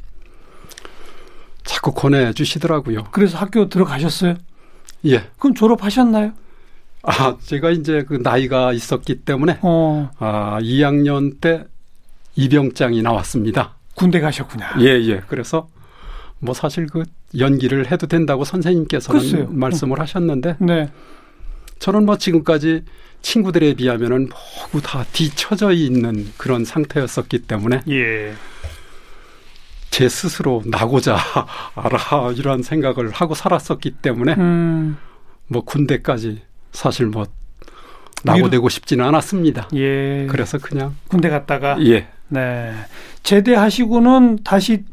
자꾸 1.64 1.94
권해 1.94 2.34
주시더라고요. 2.34 3.06
그래서 3.12 3.38
학교 3.38 3.70
들어가셨어요? 3.70 4.36
예. 5.06 5.24
그럼 5.38 5.54
졸업하셨나요? 5.54 6.32
아, 7.04 7.38
제가 7.40 7.70
이제 7.70 8.04
그 8.08 8.16
나이가 8.16 8.74
있었기 8.74 9.22
때문에 9.22 9.60
어, 9.62 10.10
아, 10.18 10.58
2학년 10.62 11.40
때 11.40 11.66
입영장이 12.36 13.02
나왔습니다. 13.02 13.76
군대 13.96 14.20
가셨구나. 14.20 14.78
예, 14.80 14.86
예. 14.86 15.22
그래서 15.28 15.68
뭐 16.40 16.54
사실 16.54 16.88
그 16.88 17.04
연기를 17.38 17.92
해도 17.92 18.08
된다고 18.08 18.44
선생님께서는 18.44 19.20
글쎄요. 19.22 19.48
말씀을 19.50 20.00
하셨는데 20.00 20.58
네. 20.60 20.90
저는 21.80 22.06
뭐 22.06 22.18
지금까지 22.18 22.84
친구들에 23.22 23.74
비하면은 23.74 24.30
모두 24.72 24.88
다 24.88 25.06
뒤처져 25.12 25.72
있는 25.72 26.32
그런 26.38 26.66
상태였었기 26.66 27.40
때문에 27.40 27.82
예. 27.90 28.34
제 29.90 30.08
스스로 30.10 30.62
나고자 30.66 31.18
알아 31.76 32.32
이런 32.34 32.62
생각을 32.62 33.12
하고 33.12 33.34
살았었기 33.34 33.92
때문에 34.02 34.36
음, 34.36 34.98
뭐 35.48 35.64
군대까지 35.64 36.42
사실 36.72 37.08
뭐 37.08 37.26
나고되고 38.24 38.70
싶지는 38.70 39.06
않았습니다. 39.06 39.70
예. 39.76 40.28
그래서 40.30 40.58
그냥 40.58 40.96
군대 41.08 41.30
갔다가 41.30 41.78
예. 41.86 42.08
네. 42.30 42.74
제대하시고는 43.24 44.40
다시 44.44 44.84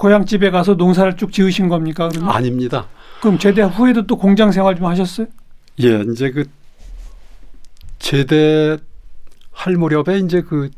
고향집에 0.00 0.50
가서 0.50 0.74
농사를 0.74 1.14
쭉 1.18 1.30
지으신 1.30 1.68
겁니까? 1.68 2.08
그러면? 2.08 2.34
아닙니다. 2.34 2.88
그럼 3.20 3.38
제대 3.38 3.60
후에도 3.60 4.06
또 4.06 4.16
공장 4.16 4.50
생활 4.50 4.74
좀 4.74 4.86
하셨어요? 4.86 5.26
예, 5.82 6.02
이제 6.10 6.30
그 6.30 6.44
제대 7.98 8.78
할 9.52 9.74
무렵에 9.74 10.18
이제 10.24 10.40
그 10.40 10.70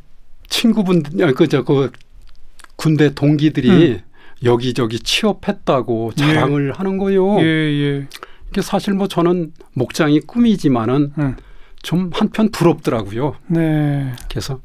친구분들, 0.49 1.33
그저 1.35 1.63
그 1.63 1.89
군대 2.75 3.13
동기들이 3.13 3.69
음. 3.69 3.99
여기저기 4.43 4.99
취업했다고 4.99 6.11
자랑을 6.15 6.73
하는 6.73 6.97
거요. 6.97 7.39
예, 7.39 7.45
예. 7.45 8.07
이게 8.49 8.61
사실 8.61 8.93
뭐 8.93 9.07
저는 9.07 9.53
목장이 9.71 10.19
꿈이지만은 10.19 11.13
음. 11.17 11.37
좀 11.81 12.11
한편 12.13 12.51
부럽더라고요. 12.51 13.35
네. 13.47 14.11
그래서 14.29 14.59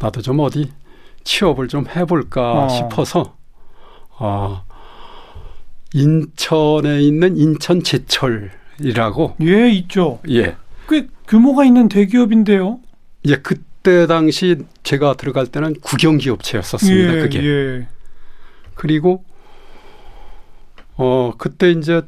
나도 0.00 0.20
좀 0.20 0.40
어디 0.40 0.72
취업을 1.22 1.68
좀 1.68 1.86
해볼까 1.86 2.64
어. 2.64 2.68
싶어서 2.68 3.37
어, 4.18 4.62
인천에 5.94 7.00
있는 7.00 7.36
인천 7.36 7.82
제철이라고 7.82 9.36
예, 9.42 9.70
있죠. 9.70 10.20
예. 10.28 10.56
꽤 10.88 11.06
규모가 11.26 11.64
있는 11.64 11.88
대기업인데요. 11.88 12.80
예, 13.26 13.36
그때 13.36 14.06
당시 14.06 14.56
제가 14.82 15.14
들어갈 15.14 15.46
때는 15.46 15.74
국영기 15.80 16.30
업체였었습니다. 16.30 17.14
예, 17.14 17.20
그게. 17.20 17.44
예. 17.44 17.88
그리고 18.74 19.24
어 20.96 21.32
그때 21.38 21.70
이제 21.70 22.02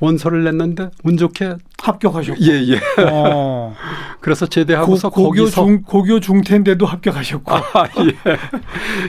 원서를 0.00 0.44
냈는데 0.44 0.90
운 1.04 1.16
좋게 1.16 1.56
합격하셨고. 1.78 2.40
예, 2.42 2.64
예. 2.68 2.80
어. 3.10 3.74
그래서 4.20 4.46
고, 4.46 4.50
제대하고서 4.50 5.10
고교 5.10 5.28
거기서 5.28 5.64
중 5.64 5.82
고교 5.82 6.20
중퇴인데도 6.20 6.86
합격하셨고. 6.86 7.54
아, 7.54 7.62
예. 8.06 8.36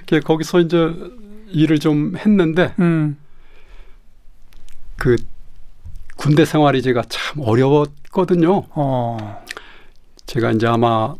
그 0.07 0.19
거기서 0.19 0.59
이제 0.59 0.93
일을 1.51 1.79
좀 1.79 2.15
했는데 2.17 2.73
음. 2.79 3.17
그 4.97 5.15
군대 6.15 6.45
생활이 6.45 6.81
제가 6.81 7.03
참 7.09 7.41
어려웠거든요. 7.41 8.65
어. 8.69 9.43
제가 10.25 10.51
이제 10.51 10.67
아마 10.67 11.15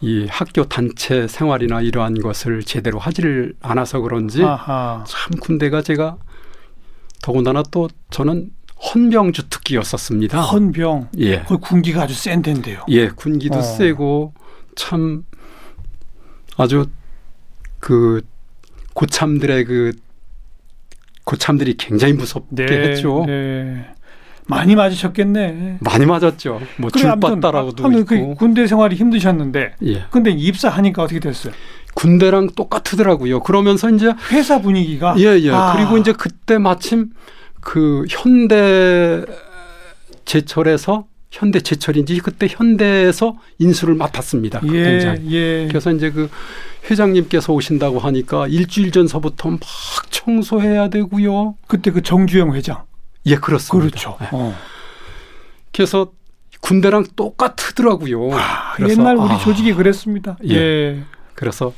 이 0.00 0.26
학교 0.28 0.64
단체 0.64 1.28
생활이나 1.28 1.82
이러한 1.82 2.20
것을 2.20 2.62
제대로 2.62 2.98
하지를 2.98 3.54
않아서 3.60 4.00
그런지 4.00 4.42
아하. 4.42 5.04
참 5.06 5.38
군대가 5.40 5.82
제가 5.82 6.16
더군다나 7.22 7.62
또 7.70 7.88
저는 8.10 8.50
헌병 8.82 9.32
주 9.32 9.48
특기였었습니다. 9.48 10.40
헌병. 10.40 11.10
예. 11.18 11.42
그 11.42 11.58
군기가 11.58 12.02
아주 12.02 12.14
센 12.14 12.40
데인데요. 12.40 12.84
예, 12.88 13.08
군기도 13.08 13.58
어. 13.58 13.62
세고 13.62 14.32
참 14.74 15.24
아주 16.56 16.86
그 17.78 18.22
고참들의 19.00 19.64
그 19.64 19.92
고참들이 21.24 21.78
굉장히 21.78 22.12
무섭게 22.12 22.64
했죠. 22.64 23.24
네. 23.26 23.86
많이 24.46 24.74
맞으셨겠네. 24.74 25.78
많이 25.80 26.04
맞았죠. 26.04 26.60
뭐 26.76 26.90
그래, 26.92 27.08
아무튼 27.08 28.04
그 28.04 28.14
있고. 28.14 28.34
군대 28.34 28.66
생활이 28.66 28.96
힘드셨는데, 28.96 29.76
예. 29.86 30.04
근데 30.10 30.30
입사하니까 30.30 31.04
어떻게 31.04 31.18
됐어요? 31.18 31.54
군대랑 31.94 32.50
똑같더라고요. 32.54 33.40
그러면서 33.40 33.88
이제 33.88 34.12
회사 34.32 34.60
분위기가 34.60 35.14
예, 35.18 35.38
예. 35.40 35.50
아. 35.50 35.72
그리고 35.76 35.96
이제 35.96 36.12
그때 36.12 36.58
마침 36.58 37.10
그 37.60 38.04
현대 38.10 39.24
제철에서 40.26 41.06
현대 41.30 41.60
제철인지 41.60 42.18
그때 42.20 42.46
현대에서 42.48 43.36
인수를 43.58 43.94
맡았습니다. 43.94 44.60
그 44.60 44.76
예, 44.76 44.90
공장. 44.90 45.30
예. 45.30 45.66
그래서 45.68 45.92
이제 45.92 46.10
그 46.10 46.28
회장님께서 46.90 47.52
오신다고 47.52 47.98
하니까 48.00 48.48
일주일 48.48 48.90
전서부터 48.90 49.50
막 49.50 49.60
청소해야 50.10 50.88
되고요. 50.88 51.54
그때 51.68 51.90
그 51.92 52.02
정주영 52.02 52.54
회장. 52.54 52.84
예, 53.26 53.36
그렇습니다. 53.36 53.88
그렇죠. 53.90 54.16
네. 54.20 54.28
어. 54.32 54.54
그래서 55.72 56.10
군대랑 56.60 57.04
똑같더라고요. 57.14 58.30
아, 58.32 58.74
옛날 58.88 59.16
우리 59.16 59.30
아, 59.32 59.38
조직이 59.38 59.72
그랬습니다. 59.72 60.36
예. 60.48 60.54
예. 60.54 61.02
그래서 61.34 61.72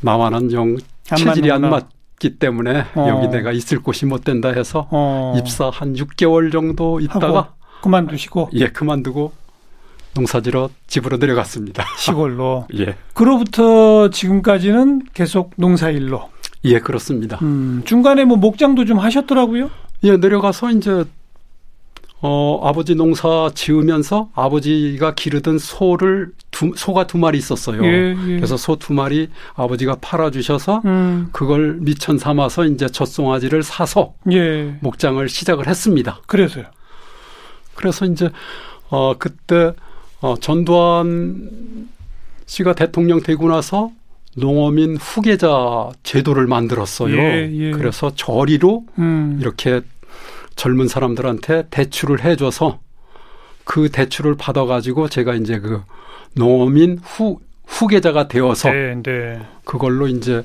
나와는 0.00 0.50
영안 0.52 0.78
체질이 1.04 1.50
안. 1.52 1.68
맞 1.68 2.02
기 2.22 2.38
때문에 2.38 2.84
어. 2.94 3.08
여기 3.08 3.26
내가 3.36 3.50
있을 3.50 3.80
곳이 3.82 4.06
못 4.06 4.22
된다 4.22 4.48
해서 4.50 4.86
어. 4.92 5.34
입사 5.36 5.70
한 5.70 5.94
6개월 5.94 6.52
정도 6.52 7.00
있다가 7.00 7.54
그만두시고 7.82 8.50
예 8.54 8.68
그만두고 8.68 9.32
농사지러 10.14 10.70
집으로 10.86 11.16
내려갔습니다. 11.18 11.84
시골로. 11.98 12.66
예, 12.78 12.96
그로부터 13.14 14.10
지금까지는 14.10 15.02
계속 15.14 15.52
농사일로. 15.56 16.30
예 16.64 16.78
그렇습니다. 16.78 17.38
음, 17.42 17.82
중간에 17.84 18.24
뭐 18.24 18.36
목장도 18.36 18.84
좀 18.84 18.98
하셨더라고요. 18.98 19.70
예 20.04 20.16
내려가서 20.16 20.70
이제 20.70 21.04
어 22.24 22.60
아버지 22.62 22.94
농사 22.94 23.50
지으면서 23.52 24.28
아버지가 24.34 25.14
기르던 25.16 25.58
소를 25.58 26.30
두, 26.52 26.70
소가 26.76 27.06
두 27.08 27.18
마리 27.18 27.36
있었어요. 27.38 27.82
예, 27.84 28.10
예. 28.10 28.36
그래서 28.36 28.56
소 28.56 28.76
두 28.76 28.92
마리 28.92 29.28
아버지가 29.54 29.96
팔아 30.00 30.30
주셔서 30.30 30.82
음, 30.84 31.30
그걸 31.32 31.78
미천 31.80 32.18
삼아서 32.18 32.64
이제 32.66 32.86
젖송아지를 32.86 33.64
사서 33.64 34.14
예. 34.30 34.76
목장을 34.80 35.26
시작을 35.28 35.66
했습니다. 35.66 36.20
그래서요. 36.26 36.66
그래서 37.74 38.06
이제 38.06 38.30
어 38.88 39.14
그때 39.18 39.72
어 40.20 40.34
전두환 40.40 41.88
씨가 42.46 42.74
대통령 42.74 43.20
되고 43.20 43.48
나서 43.48 43.90
농어민 44.36 44.96
후계자 44.96 45.90
제도를 46.02 46.46
만들었어요. 46.46 47.16
예, 47.16 47.50
예. 47.52 47.70
그래서 47.70 48.14
저리로 48.14 48.84
음. 48.98 49.38
이렇게 49.40 49.82
젊은 50.56 50.88
사람들한테 50.88 51.68
대출을 51.70 52.24
해줘서 52.24 52.80
그 53.64 53.90
대출을 53.90 54.36
받아가지고 54.36 55.08
제가 55.08 55.34
이제 55.34 55.58
그 55.58 55.82
농어민 56.34 56.98
후 57.02 57.40
후계자가 57.66 58.28
되어서 58.28 58.70
네, 58.70 59.00
네. 59.02 59.40
그걸로 59.64 60.08
이제 60.08 60.42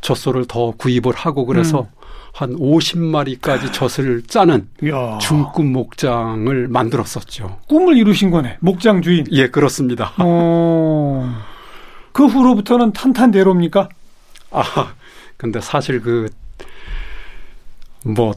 젖소를 0.00 0.46
더 0.46 0.72
구입을 0.72 1.12
하고 1.14 1.46
그래서 1.46 1.80
음. 1.80 1.97
한 2.32 2.54
50마리까지 2.56 3.72
젖을 3.72 4.22
짜는 4.22 4.68
이야. 4.82 5.18
중급 5.18 5.64
목장을 5.66 6.68
만들었었죠. 6.68 7.58
꿈을 7.68 7.96
이루신 7.96 8.30
거네. 8.30 8.58
목장 8.60 9.02
주인. 9.02 9.26
예, 9.32 9.48
그렇습니다. 9.48 10.12
어. 10.18 11.34
그 12.12 12.26
후로부터는 12.26 12.92
탄탄대로입니까? 12.92 13.88
아, 14.50 14.92
근데 15.36 15.60
사실 15.60 16.00
그 16.00 16.28
뭐 18.04 18.34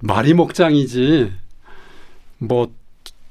말이 0.00 0.34
목장이지 0.34 1.32
뭐 2.38 2.70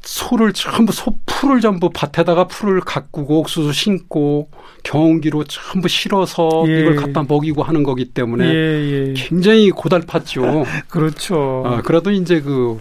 소를 0.01 0.53
전부 0.53 0.91
소 0.91 1.15
풀을 1.25 1.61
전부 1.61 1.89
밭에다가 1.89 2.47
풀을 2.47 2.81
가꾸고 2.81 3.39
옥수수 3.39 3.73
심고 3.73 4.49
경운기로 4.83 5.43
전부 5.45 5.87
실어서 5.87 6.63
예. 6.67 6.79
이걸 6.79 6.95
갖다 6.95 7.23
먹이고 7.27 7.63
하는 7.63 7.83
거기 7.83 8.05
때문에 8.05 8.45
예, 8.45 9.09
예. 9.09 9.13
굉장히 9.15 9.71
고달팠죠. 9.71 10.65
그렇죠. 10.87 11.63
아, 11.65 11.81
그래도 11.81 12.11
이제 12.11 12.41
그 12.41 12.79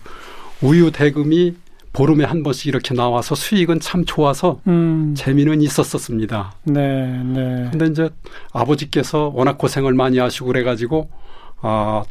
우유 0.62 0.90
대금이 0.90 1.54
보름에 1.92 2.24
한 2.24 2.42
번씩 2.42 2.66
이렇게 2.66 2.94
나와서 2.94 3.34
수익은 3.34 3.80
참 3.80 4.04
좋아서 4.04 4.60
음. 4.66 5.14
재미는 5.16 5.62
있었었습니다. 5.62 6.54
네, 6.64 7.06
네. 7.22 7.68
근데 7.70 7.86
이제 7.86 8.10
아버지께서 8.52 9.32
워낙 9.34 9.56
고생을 9.56 9.94
많이 9.94 10.18
하시고 10.18 10.46
그래가지고 10.46 11.08
아 11.62 12.04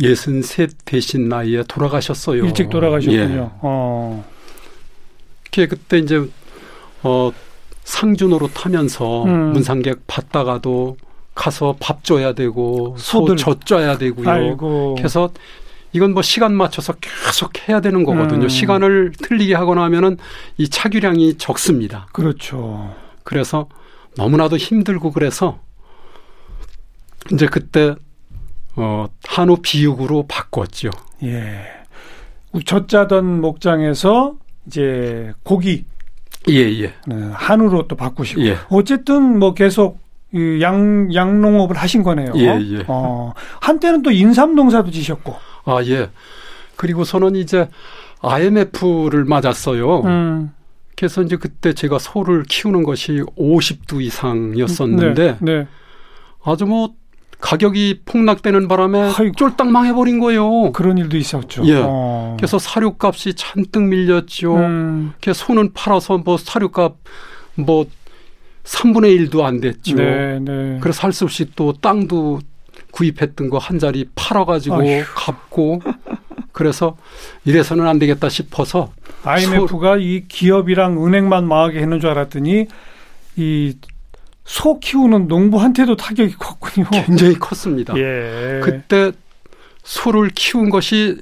예순 0.00 0.42
셋 0.42 0.70
되신 0.84 1.28
나이에 1.28 1.64
돌아가셨어요. 1.68 2.44
일찍 2.44 2.70
돌아가셨군요. 2.70 3.20
예. 3.20 3.50
어. 3.60 4.24
그게 5.44 5.66
그때 5.66 5.98
이제 5.98 6.26
어 7.02 7.30
상준으로 7.84 8.48
타면서 8.48 9.24
음. 9.24 9.52
문상객 9.52 10.06
받다가도 10.06 10.96
가서 11.34 11.76
밥 11.80 12.04
줘야 12.04 12.32
되고 12.32 12.94
소 12.98 13.20
소들. 13.20 13.36
젖 13.36 13.66
줘야 13.66 13.98
되고요. 13.98 14.28
아이고. 14.28 14.94
그래서 14.96 15.30
이건 15.92 16.14
뭐 16.14 16.22
시간 16.22 16.54
맞춰서 16.54 16.94
계속 16.94 17.68
해야 17.68 17.80
되는 17.80 18.02
거거든요. 18.04 18.44
음. 18.44 18.48
시간을 18.48 19.12
틀리게 19.18 19.54
하거나 19.54 19.82
하면은 19.84 20.16
이 20.56 20.68
차규량이 20.68 21.36
적습니다. 21.36 22.06
그렇죠. 22.12 22.94
그래서 23.24 23.68
너무나도 24.16 24.56
힘들고 24.56 25.12
그래서 25.12 25.58
이제 27.32 27.46
그때 27.46 27.94
어 28.76 29.06
한우 29.26 29.56
비육으로 29.62 30.26
바꿨죠. 30.28 30.90
예. 31.24 31.60
젖자던 32.64 33.40
목장에서 33.40 34.34
이제 34.66 35.32
고기 35.42 35.84
예, 36.48 36.54
예. 36.54 36.92
네, 37.06 37.30
한우로 37.32 37.88
또 37.88 37.96
바꾸시고 37.96 38.44
예. 38.46 38.56
어쨌든 38.68 39.38
뭐 39.38 39.54
계속 39.54 40.00
이양 40.34 41.12
양농업을 41.14 41.76
하신 41.76 42.02
거네요. 42.02 42.32
예, 42.36 42.58
예. 42.60 42.84
어, 42.88 43.32
한때는 43.60 44.02
또 44.02 44.10
인삼 44.10 44.54
농사도 44.54 44.90
지셨고. 44.90 45.36
아, 45.64 45.82
예. 45.84 46.10
그리고서는 46.76 47.36
이제 47.36 47.68
IMF를 48.22 49.24
맞았어요. 49.24 50.00
음. 50.00 50.52
그래서 50.96 51.22
이제 51.22 51.36
그때 51.36 51.72
제가 51.72 51.98
소를 51.98 52.44
키우는 52.44 52.82
것이 52.84 53.22
50두 53.36 54.00
이상이었었는데 54.02 55.38
네, 55.40 55.54
네. 55.58 55.66
아주 56.44 56.64
뭐 56.64 56.94
가격이 57.42 58.02
폭락되는 58.06 58.68
바람에 58.68 59.12
아이고. 59.18 59.34
쫄딱 59.36 59.66
망해버린 59.68 60.20
거예요. 60.20 60.70
그런 60.72 60.96
일도 60.96 61.16
있었죠. 61.16 61.66
예. 61.66 61.82
어. 61.84 62.36
그래서 62.38 62.58
사료값이 62.58 63.34
잔뜩 63.34 63.82
밀렸죠. 63.82 64.54
음. 64.56 65.12
그래서 65.20 65.44
소는 65.46 65.72
팔아서 65.74 66.18
뭐 66.18 66.36
사료값 66.38 66.96
뭐 67.56 67.86
3분의 68.64 69.28
1도 69.28 69.42
안 69.42 69.60
됐죠. 69.60 69.96
네, 69.96 70.38
네. 70.40 70.78
그래서 70.80 71.02
할 71.02 71.12
수 71.12 71.24
없이 71.24 71.46
또 71.56 71.72
땅도 71.72 72.38
구입했던 72.92 73.50
거 73.50 73.58
한 73.58 73.78
자리 73.80 74.08
팔아가지고 74.14 74.76
아휴. 74.76 75.02
갚고 75.14 75.82
그래서 76.52 76.96
이래서는 77.44 77.86
안 77.88 77.98
되겠다 77.98 78.28
싶어서 78.28 78.92
IMF가 79.24 79.96
이 79.96 80.24
기업이랑 80.28 81.04
은행만 81.04 81.48
망하게 81.48 81.80
했는 81.80 81.98
줄 81.98 82.10
알았더니 82.10 82.66
이 83.36 83.74
소 84.44 84.80
키우는 84.80 85.28
농부한테도 85.28 85.96
타격이 85.96 86.34
컸군요. 86.36 86.86
굉장히 86.90 87.34
컸습니다. 87.38 87.96
예. 87.96 88.60
그때 88.62 89.12
소를 89.82 90.30
키운 90.34 90.70
것이 90.70 91.20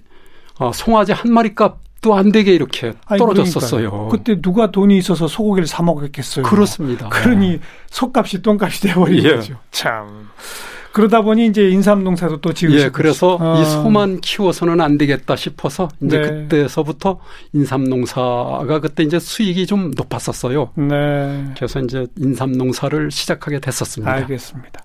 어, 0.59 0.73
송아지 0.73 1.13
한 1.13 1.33
마리 1.33 1.55
값도 1.55 2.15
안 2.15 2.33
되게 2.33 2.53
이렇게 2.53 2.93
아니, 3.07 3.19
떨어졌었어요. 3.19 3.91
그러니까요. 3.91 4.09
그때 4.09 4.41
누가 4.41 4.71
돈이 4.71 4.97
있어서 4.99 5.29
소고기를 5.29 5.67
사 5.67 5.83
먹었겠어요. 5.83 6.45
그렇습니다. 6.45 7.09
그러니 7.09 7.61
소값이 7.91 8.43
똥값이 8.43 8.83
돼버린 8.83 9.25
예. 9.25 9.37
거죠. 9.37 9.57
참. 9.71 10.29
그러다 10.93 11.23
보니 11.23 11.47
이제 11.47 11.69
인삼농사도 11.71 12.41
또 12.41 12.53
지으시고. 12.53 12.83
예, 12.83 12.89
그래서 12.91 13.37
어. 13.41 13.61
이 13.61 13.65
소만 13.65 14.21
키워서는 14.21 14.81
안 14.81 14.99
되겠다 14.99 15.37
싶어서 15.37 15.89
이제 16.03 16.19
네. 16.19 16.29
그때서부터 16.29 17.21
인삼 17.53 17.85
농사가 17.85 18.81
그때 18.81 19.03
이제 19.03 19.19
수익이 19.19 19.67
좀 19.67 19.93
높았었어요. 19.97 20.71
네. 20.77 21.45
그래서 21.57 21.81
이제 21.81 22.07
인삼 22.19 22.53
농사를 22.53 23.11
시작하게 23.11 23.61
됐었습니다. 23.61 24.11
알겠습니다. 24.13 24.85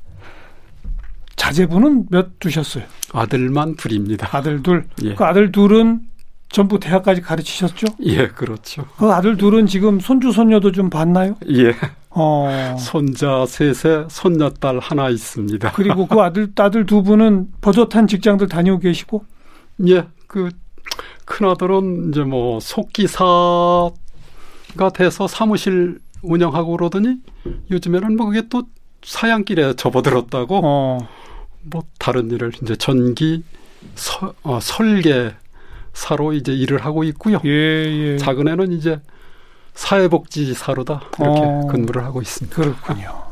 자제분은 1.35 2.07
몇 2.09 2.39
두셨어요? 2.39 2.83
아들만 3.11 3.75
둘입니다. 3.75 4.29
아들 4.31 4.63
둘. 4.63 4.85
예. 5.03 5.15
그 5.15 5.23
아들 5.23 5.51
둘은 5.51 6.01
전부 6.49 6.79
대학까지 6.79 7.21
가르치셨죠? 7.21 7.87
예, 8.03 8.27
그렇죠. 8.27 8.85
그 8.97 9.11
아들 9.11 9.35
둘은 9.35 9.67
지금 9.67 9.99
손주 9.99 10.31
손녀도 10.31 10.71
좀 10.71 10.89
봤나요? 10.89 11.35
예. 11.49 11.73
어. 12.15 12.75
손자 12.79 13.45
셋에 13.45 14.05
손녀딸 14.09 14.79
하나 14.79 15.09
있습니다. 15.09 15.73
그리고 15.73 16.07
그 16.07 16.19
아들 16.21 16.51
아들 16.55 16.85
두 16.85 17.03
분은 17.03 17.51
버젓한 17.61 18.07
직장들 18.07 18.47
다니고 18.47 18.79
계시고. 18.79 19.25
예, 19.89 20.07
그 20.27 20.49
큰아들은 21.25 22.09
이제 22.09 22.23
뭐 22.23 22.59
속기사가 22.59 23.91
돼서 24.93 25.27
사무실 25.27 25.99
운영하고 26.21 26.77
그러더니 26.77 27.17
요즘에는 27.69 28.15
뭐 28.15 28.27
그게 28.27 28.47
또 28.49 28.63
사양길에 29.03 29.75
접어들었다고 29.75 30.61
어. 30.63 31.07
뭐 31.63 31.83
다른 31.99 32.31
일을 32.31 32.51
이제 32.61 32.75
전기 32.75 33.43
서, 33.95 34.33
어, 34.43 34.59
설계사로 34.61 36.33
이제 36.33 36.53
일을 36.53 36.85
하고 36.85 37.03
있고요. 37.03 37.39
예, 37.45 37.49
예. 37.49 38.17
작은 38.17 38.47
애는 38.47 38.71
이제 38.71 38.99
사회복지사로다 39.75 41.01
이렇게 41.19 41.41
어. 41.41 41.61
근무를 41.69 42.03
하고 42.03 42.21
있습니다. 42.21 42.55
그렇군요. 42.55 43.25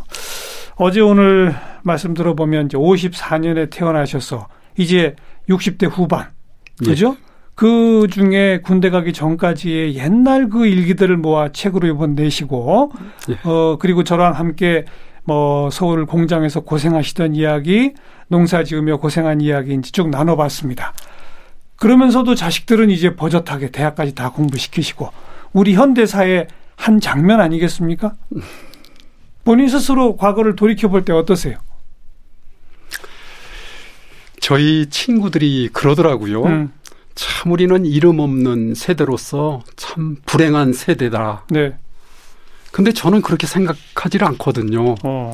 어제 0.75 1.01
오늘 1.01 1.55
말씀 1.83 2.13
들어보면 2.13 2.67
이제 2.67 2.77
54년에 2.77 3.69
태어나셔서 3.71 4.47
이제 4.77 5.15
60대 5.49 5.89
후반. 5.89 6.29
예. 6.83 6.89
그죠? 6.89 7.17
그 7.55 8.07
중에 8.09 8.61
군대 8.61 8.89
가기 8.89 9.13
전까지의 9.13 9.95
옛날 9.95 10.49
그 10.49 10.65
일기들을 10.65 11.17
모아 11.17 11.51
책으로 11.51 11.87
이번 11.87 12.15
내시고, 12.15 12.91
예. 13.29 13.37
어, 13.43 13.77
그리고 13.79 14.03
저랑 14.03 14.33
함께 14.33 14.85
뭐 15.23 15.69
서울 15.69 16.05
공장에서 16.05 16.61
고생하시던 16.61 17.35
이야기, 17.35 17.93
농사 18.27 18.63
지으며 18.63 18.97
고생한 18.97 19.41
이야기 19.41 19.75
이제 19.75 19.91
쭉 19.91 20.09
나눠봤습니다. 20.09 20.93
그러면서도 21.75 22.33
자식들은 22.35 22.89
이제 22.89 23.15
버젓하게 23.15 23.69
대학까지 23.69 24.15
다 24.15 24.31
공부시키시고, 24.31 25.11
우리 25.53 25.73
현대사의 25.75 26.47
한 26.75 26.99
장면 26.99 27.39
아니겠습니까? 27.39 28.13
본인 29.45 29.67
스스로 29.69 30.17
과거를 30.17 30.55
돌이켜 30.55 30.87
볼 30.89 31.05
때 31.05 31.13
어떠세요? 31.13 31.57
저희 34.39 34.87
친구들이 34.89 35.69
그러더라고요. 35.71 36.43
음, 36.43 36.73
참 37.15 37.51
우리는 37.51 37.85
이름 37.85 38.19
없는 38.19 38.73
세대로서 38.75 39.61
참 39.77 40.17
불행한 40.25 40.73
세대다. 40.73 41.45
네. 41.49 41.77
근데 42.71 42.91
저는 42.91 43.21
그렇게 43.21 43.47
생각하지를 43.47 44.27
않거든요. 44.29 44.95
어, 45.03 45.33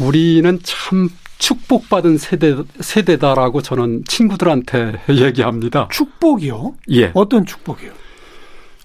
우리는 0.00 0.58
참 0.62 1.08
축복받은 1.38 2.18
세대, 2.18 2.56
세대다라고 2.80 3.62
저는 3.62 4.04
친구들한테 4.08 5.00
얘기합니다. 5.10 5.88
축복이요? 5.92 6.74
예. 6.92 7.10
어떤 7.14 7.44
축복이요? 7.44 7.92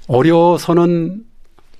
어려서는 0.07 1.23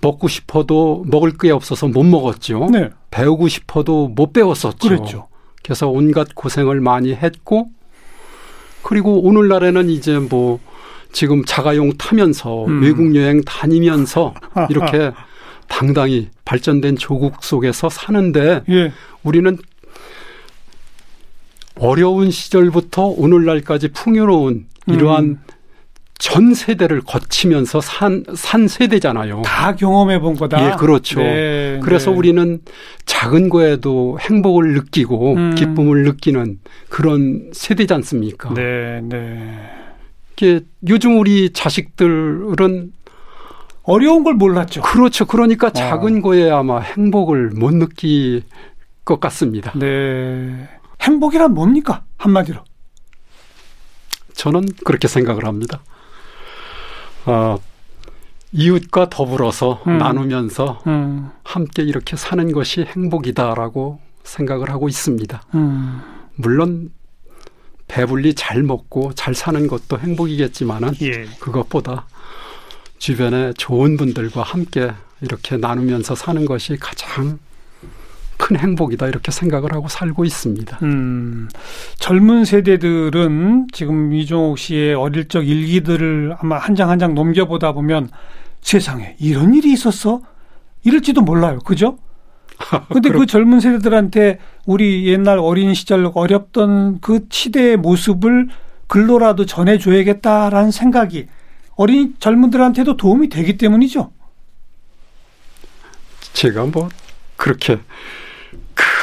먹고 0.02 0.28
싶어도 0.28 1.04
먹을 1.08 1.38
게 1.38 1.52
없어서 1.52 1.88
못 1.88 2.04
먹었죠. 2.04 2.70
네. 2.72 2.90
배우고 3.10 3.48
싶어도 3.48 4.08
못 4.10 4.34
배웠었죠. 4.34 4.78
그랬죠. 4.78 5.28
그래서 5.64 5.88
온갖 5.88 6.36
고생을 6.36 6.82
많이 6.82 7.14
했고, 7.14 7.70
그리고 8.84 9.22
오늘날에는 9.22 9.90
이제 9.90 10.20
뭐 10.20 10.60
지금 11.12 11.44
자가용 11.44 11.94
타면서 11.98 12.66
음. 12.66 12.82
외국 12.82 13.16
여행 13.16 13.42
다니면서 13.44 14.34
이렇게 14.70 15.12
당당히 15.68 16.30
발전된 16.46 16.98
조국 16.98 17.44
속에서 17.44 17.90
사는데 17.90 18.64
예. 18.70 18.94
우리는 19.24 19.58
어려운 21.80 22.32
시절부터 22.32 23.06
오늘날까지 23.06 23.90
풍요로운 23.90 24.68
이러한 24.88 25.24
음. 25.26 25.40
전 26.20 26.54
세대를 26.54 27.02
거치면서 27.02 27.80
산, 27.80 28.24
산 28.36 28.68
세대잖아요. 28.68 29.44
다 29.44 29.76
경험해 29.76 30.20
본 30.20 30.36
거다. 30.36 30.66
예, 30.66 30.76
그렇죠. 30.76 31.20
네, 31.20 31.80
그래서 31.84 32.10
네. 32.10 32.18
우리는 32.18 32.62
작은 33.06 33.50
거에도 33.50 34.18
행복을 34.20 34.74
느끼고 34.74 35.34
음. 35.36 35.56
기쁨을 35.56 36.04
느끼는 36.04 36.60
그런 36.90 37.52
세대지 37.54 37.94
않습니까? 37.94 38.54
네, 38.56 39.02
네. 39.04 39.60
이게 40.34 40.62
요즘 40.88 41.20
우리 41.20 41.52
자식들은 41.54 42.94
어려운 43.84 44.24
걸 44.24 44.34
몰랐죠. 44.34 44.82
그렇죠. 44.82 45.24
어. 45.24 45.28
그러니까 45.28 45.70
작은 45.72 46.22
거에 46.22 46.50
아마 46.50 46.80
행복을 46.80 47.52
못 47.52 47.74
느낄 47.74 48.44
것 49.06 49.20
같습니다. 49.20 49.72
네. 49.78 50.68
행복이란 51.02 51.54
뭡니까? 51.54 52.04
한마디로. 52.18 52.64
저는 54.34 54.66
그렇게 54.84 55.08
생각을 55.08 55.46
합니다. 55.46 55.82
어, 57.28 57.60
이웃과 58.52 59.10
더불어서 59.10 59.84
음. 59.88 59.98
나누면서 59.98 60.82
음. 60.88 61.30
함께 61.44 61.84
이렇게 61.84 62.16
사는 62.16 62.52
것이 62.52 62.82
행복이다라고 62.82 64.00
생각을 64.24 64.70
하고 64.70 64.88
있습니다. 64.88 65.44
음. 65.56 66.02
물론 66.36 66.92
배불리 67.88 68.34
잘 68.36 68.64
먹고 68.64 69.14
잘 69.14 69.34
사는 69.34 69.66
것도 69.68 70.00
행복이겠지만은 70.00 70.94
예. 71.02 71.26
그것보다 71.40 72.06
주변에 72.98 73.54
좋은 73.54 73.96
분들과 73.96 74.44
함께 74.44 74.92
이렇게 75.22 75.58
나누면서 75.58 76.16
사는 76.16 76.46
것이 76.46 76.78
가장 76.78 77.40
큰 78.38 78.58
행복이다 78.58 79.08
이렇게 79.08 79.32
생각을 79.32 79.74
하고 79.74 79.88
살고 79.88 80.24
있습니다. 80.26 80.80
음, 80.84 81.50
젊은 81.98 82.46
세대들은 82.46 83.68
지금 83.74 84.14
이종옥 84.14 84.58
씨의 84.60 84.94
어릴 84.96 85.28
적 85.28 85.48
일기들을 85.48 86.36
아마 86.40 86.58
한 86.58 86.76
장 86.76 86.90
한 86.90 87.00
장 87.00 87.14
넘겨보다 87.16 87.72
보면 87.74 88.10
세상에 88.62 89.16
이런 89.20 89.54
일이 89.54 89.72
있었어? 89.74 90.22
이럴지도 90.84 91.22
몰라요. 91.22 91.60
그죠? 91.60 91.98
근데 92.92 93.10
그 93.10 93.26
젊은 93.26 93.60
세대들한테 93.60 94.40
우리 94.66 95.08
옛날 95.08 95.38
어린 95.40 95.74
시절 95.74 96.10
어렵던 96.14 97.00
그 97.02 97.26
시대의 97.30 97.78
모습을 97.78 98.48
글로라도 98.88 99.46
전해줘야겠다라는 99.46 100.72
생각이 100.72 101.28
어린 101.76 102.16
젊은들한테도 102.20 102.98
도움이 102.98 103.30
되기 103.30 103.58
때문이죠. 103.58 104.12
제가 106.34 106.66
뭐 106.66 106.90
그렇게 107.36 107.80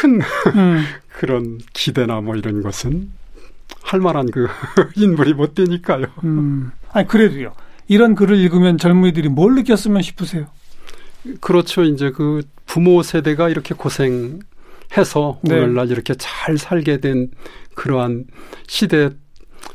큰 0.05 0.21
음. 0.55 0.85
그런 1.09 1.59
기대나 1.73 2.21
뭐 2.21 2.37
이런 2.37 2.62
것은 2.62 3.11
할 3.83 4.01
만한 4.01 4.31
그 4.31 4.49
인물이 4.97 5.33
못 5.33 5.55
되니까요. 5.55 6.07
음. 6.25 6.71
아니 6.93 7.09
그래도요. 7.09 7.55
이런 7.88 8.14
글을 8.14 8.37
읽으면 8.37 8.77
젊은이들이 8.79 9.31
뭘 9.31 9.55
느꼈으면 9.55 10.03
싶으세요? 10.03 10.47
그렇죠. 11.40 11.83
이제 11.85 12.11
그 12.11 12.43
부모 12.67 13.03
세대가 13.03 13.49
이렇게 13.49 13.75
고생해서 13.75 15.40
네. 15.43 15.59
오늘날 15.59 15.90
이렇게 15.90 16.14
잘 16.14 16.59
살게 16.59 16.99
된 17.01 17.31
그러한 17.75 18.25
시대 18.67 19.11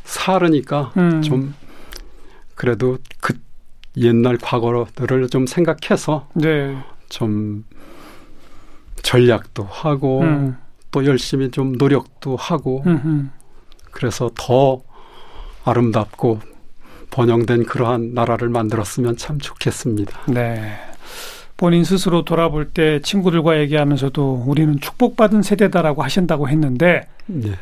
살으니까 0.03 0.93
음. 0.97 1.21
좀 1.21 1.55
그래도 2.55 2.97
그 3.19 3.33
옛날 3.97 4.37
과거들을 4.37 5.29
좀 5.29 5.47
생각해서 5.47 6.29
네. 6.35 6.77
좀 7.09 7.63
전략도 9.09 9.63
하고 9.63 10.21
음. 10.21 10.55
또 10.91 11.03
열심히 11.03 11.49
좀 11.49 11.71
노력도 11.71 12.35
하고 12.35 12.83
음흠. 12.85 13.29
그래서 13.89 14.29
더 14.35 14.83
아름답고 15.65 16.39
번영된 17.09 17.63
그러한 17.63 18.13
나라를 18.13 18.49
만들었으면 18.49 19.17
참 19.17 19.39
좋겠습니다. 19.39 20.25
네. 20.27 20.75
본인 21.57 21.83
스스로 21.83 22.23
돌아볼 22.23 22.69
때 22.69 23.01
친구들과 23.01 23.59
얘기하면서도 23.61 24.43
우리는 24.45 24.79
축복받은 24.79 25.41
세대다라고 25.41 26.03
하신다고 26.03 26.47
했는데 26.47 27.07
네. 27.25 27.53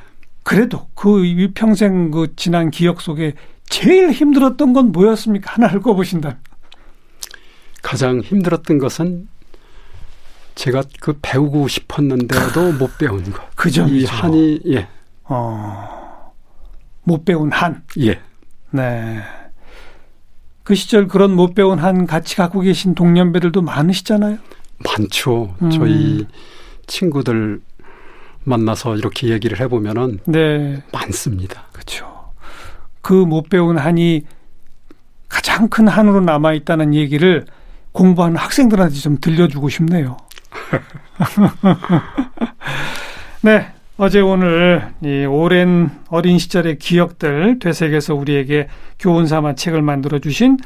그래도 0.44 0.88
그 0.96 1.26
일평생 1.26 2.12
그 2.12 2.34
지난 2.36 2.72
기억 2.72 3.00
속에 3.00 3.36
제일 3.70 4.12
힘들었던 4.12 4.74
건 4.74 4.92
뭐였습니까? 4.92 5.54
하나를 5.54 5.80
꼽으신다면. 5.80 6.40
가장 7.82 8.20
힘들었던 8.20 8.80
것은 8.80 9.30
제가 10.58 10.84
그 11.00 11.18
배우고 11.22 11.68
싶었는데도 11.68 12.74
못 12.74 12.98
배운 12.98 13.24
거. 13.32 13.44
그죠. 13.56 13.86
이 13.88 14.06
한이 14.06 14.60
예. 14.68 14.88
어. 15.24 16.34
못 17.04 17.24
배운 17.24 17.52
한. 17.52 17.84
예. 18.00 18.20
네. 18.72 19.22
그 20.64 20.74
시절 20.76 21.08
그런 21.08 21.34
못 21.36 21.54
배운 21.54 21.80
한 21.80 22.08
같이 22.08 22.36
갖고 22.36 22.60
계신 22.62 22.96
동년배들도 22.96 23.62
많으시잖아요. 23.62 24.40
많죠. 24.84 25.56
음. 25.62 25.70
저희 25.70 26.28
친구들 26.88 27.62
만나서 28.44 28.96
이렇게 28.98 29.30
얘기를 29.30 29.60
해보면은 29.60 30.20
네. 30.26 30.82
많습니다. 30.92 31.66
그렇죠. 31.72 32.32
그 33.02 33.14
못 33.26 33.48
배운 33.50 33.78
한이 33.78 34.24
가장 35.30 35.70
큰 35.70 35.88
한으로 35.88 36.20
남아 36.22 36.54
있다는 36.54 36.94
얘기를 36.96 37.46
공부하는 37.92 38.38
학생들한테 38.38 38.96
좀 38.96 39.18
들려주고 39.22 39.70
싶네요. 39.70 40.18
네. 43.42 43.68
어제 44.00 44.22
오늘 44.22 44.94
이 45.04 45.26
오랜 45.26 45.90
어린 46.10 46.38
시절의 46.38 46.78
기억들 46.78 47.58
되새겨서 47.58 48.14
우리에게 48.14 48.68
교훈 49.00 49.26
삼아 49.26 49.56
책을 49.56 49.82
만들어 49.82 50.20
주신 50.20 50.58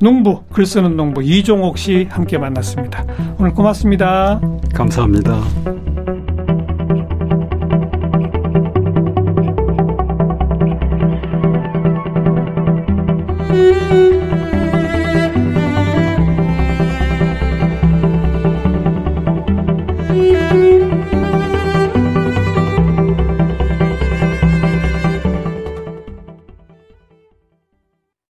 농부 0.00 0.42
글 0.52 0.66
쓰는 0.66 0.96
농부 0.96 1.22
이종옥 1.22 1.78
씨 1.78 2.08
함께 2.10 2.38
만났습니다. 2.38 3.04
오늘 3.38 3.52
고맙습니다. 3.52 4.40
감사합니다. 4.74 6.31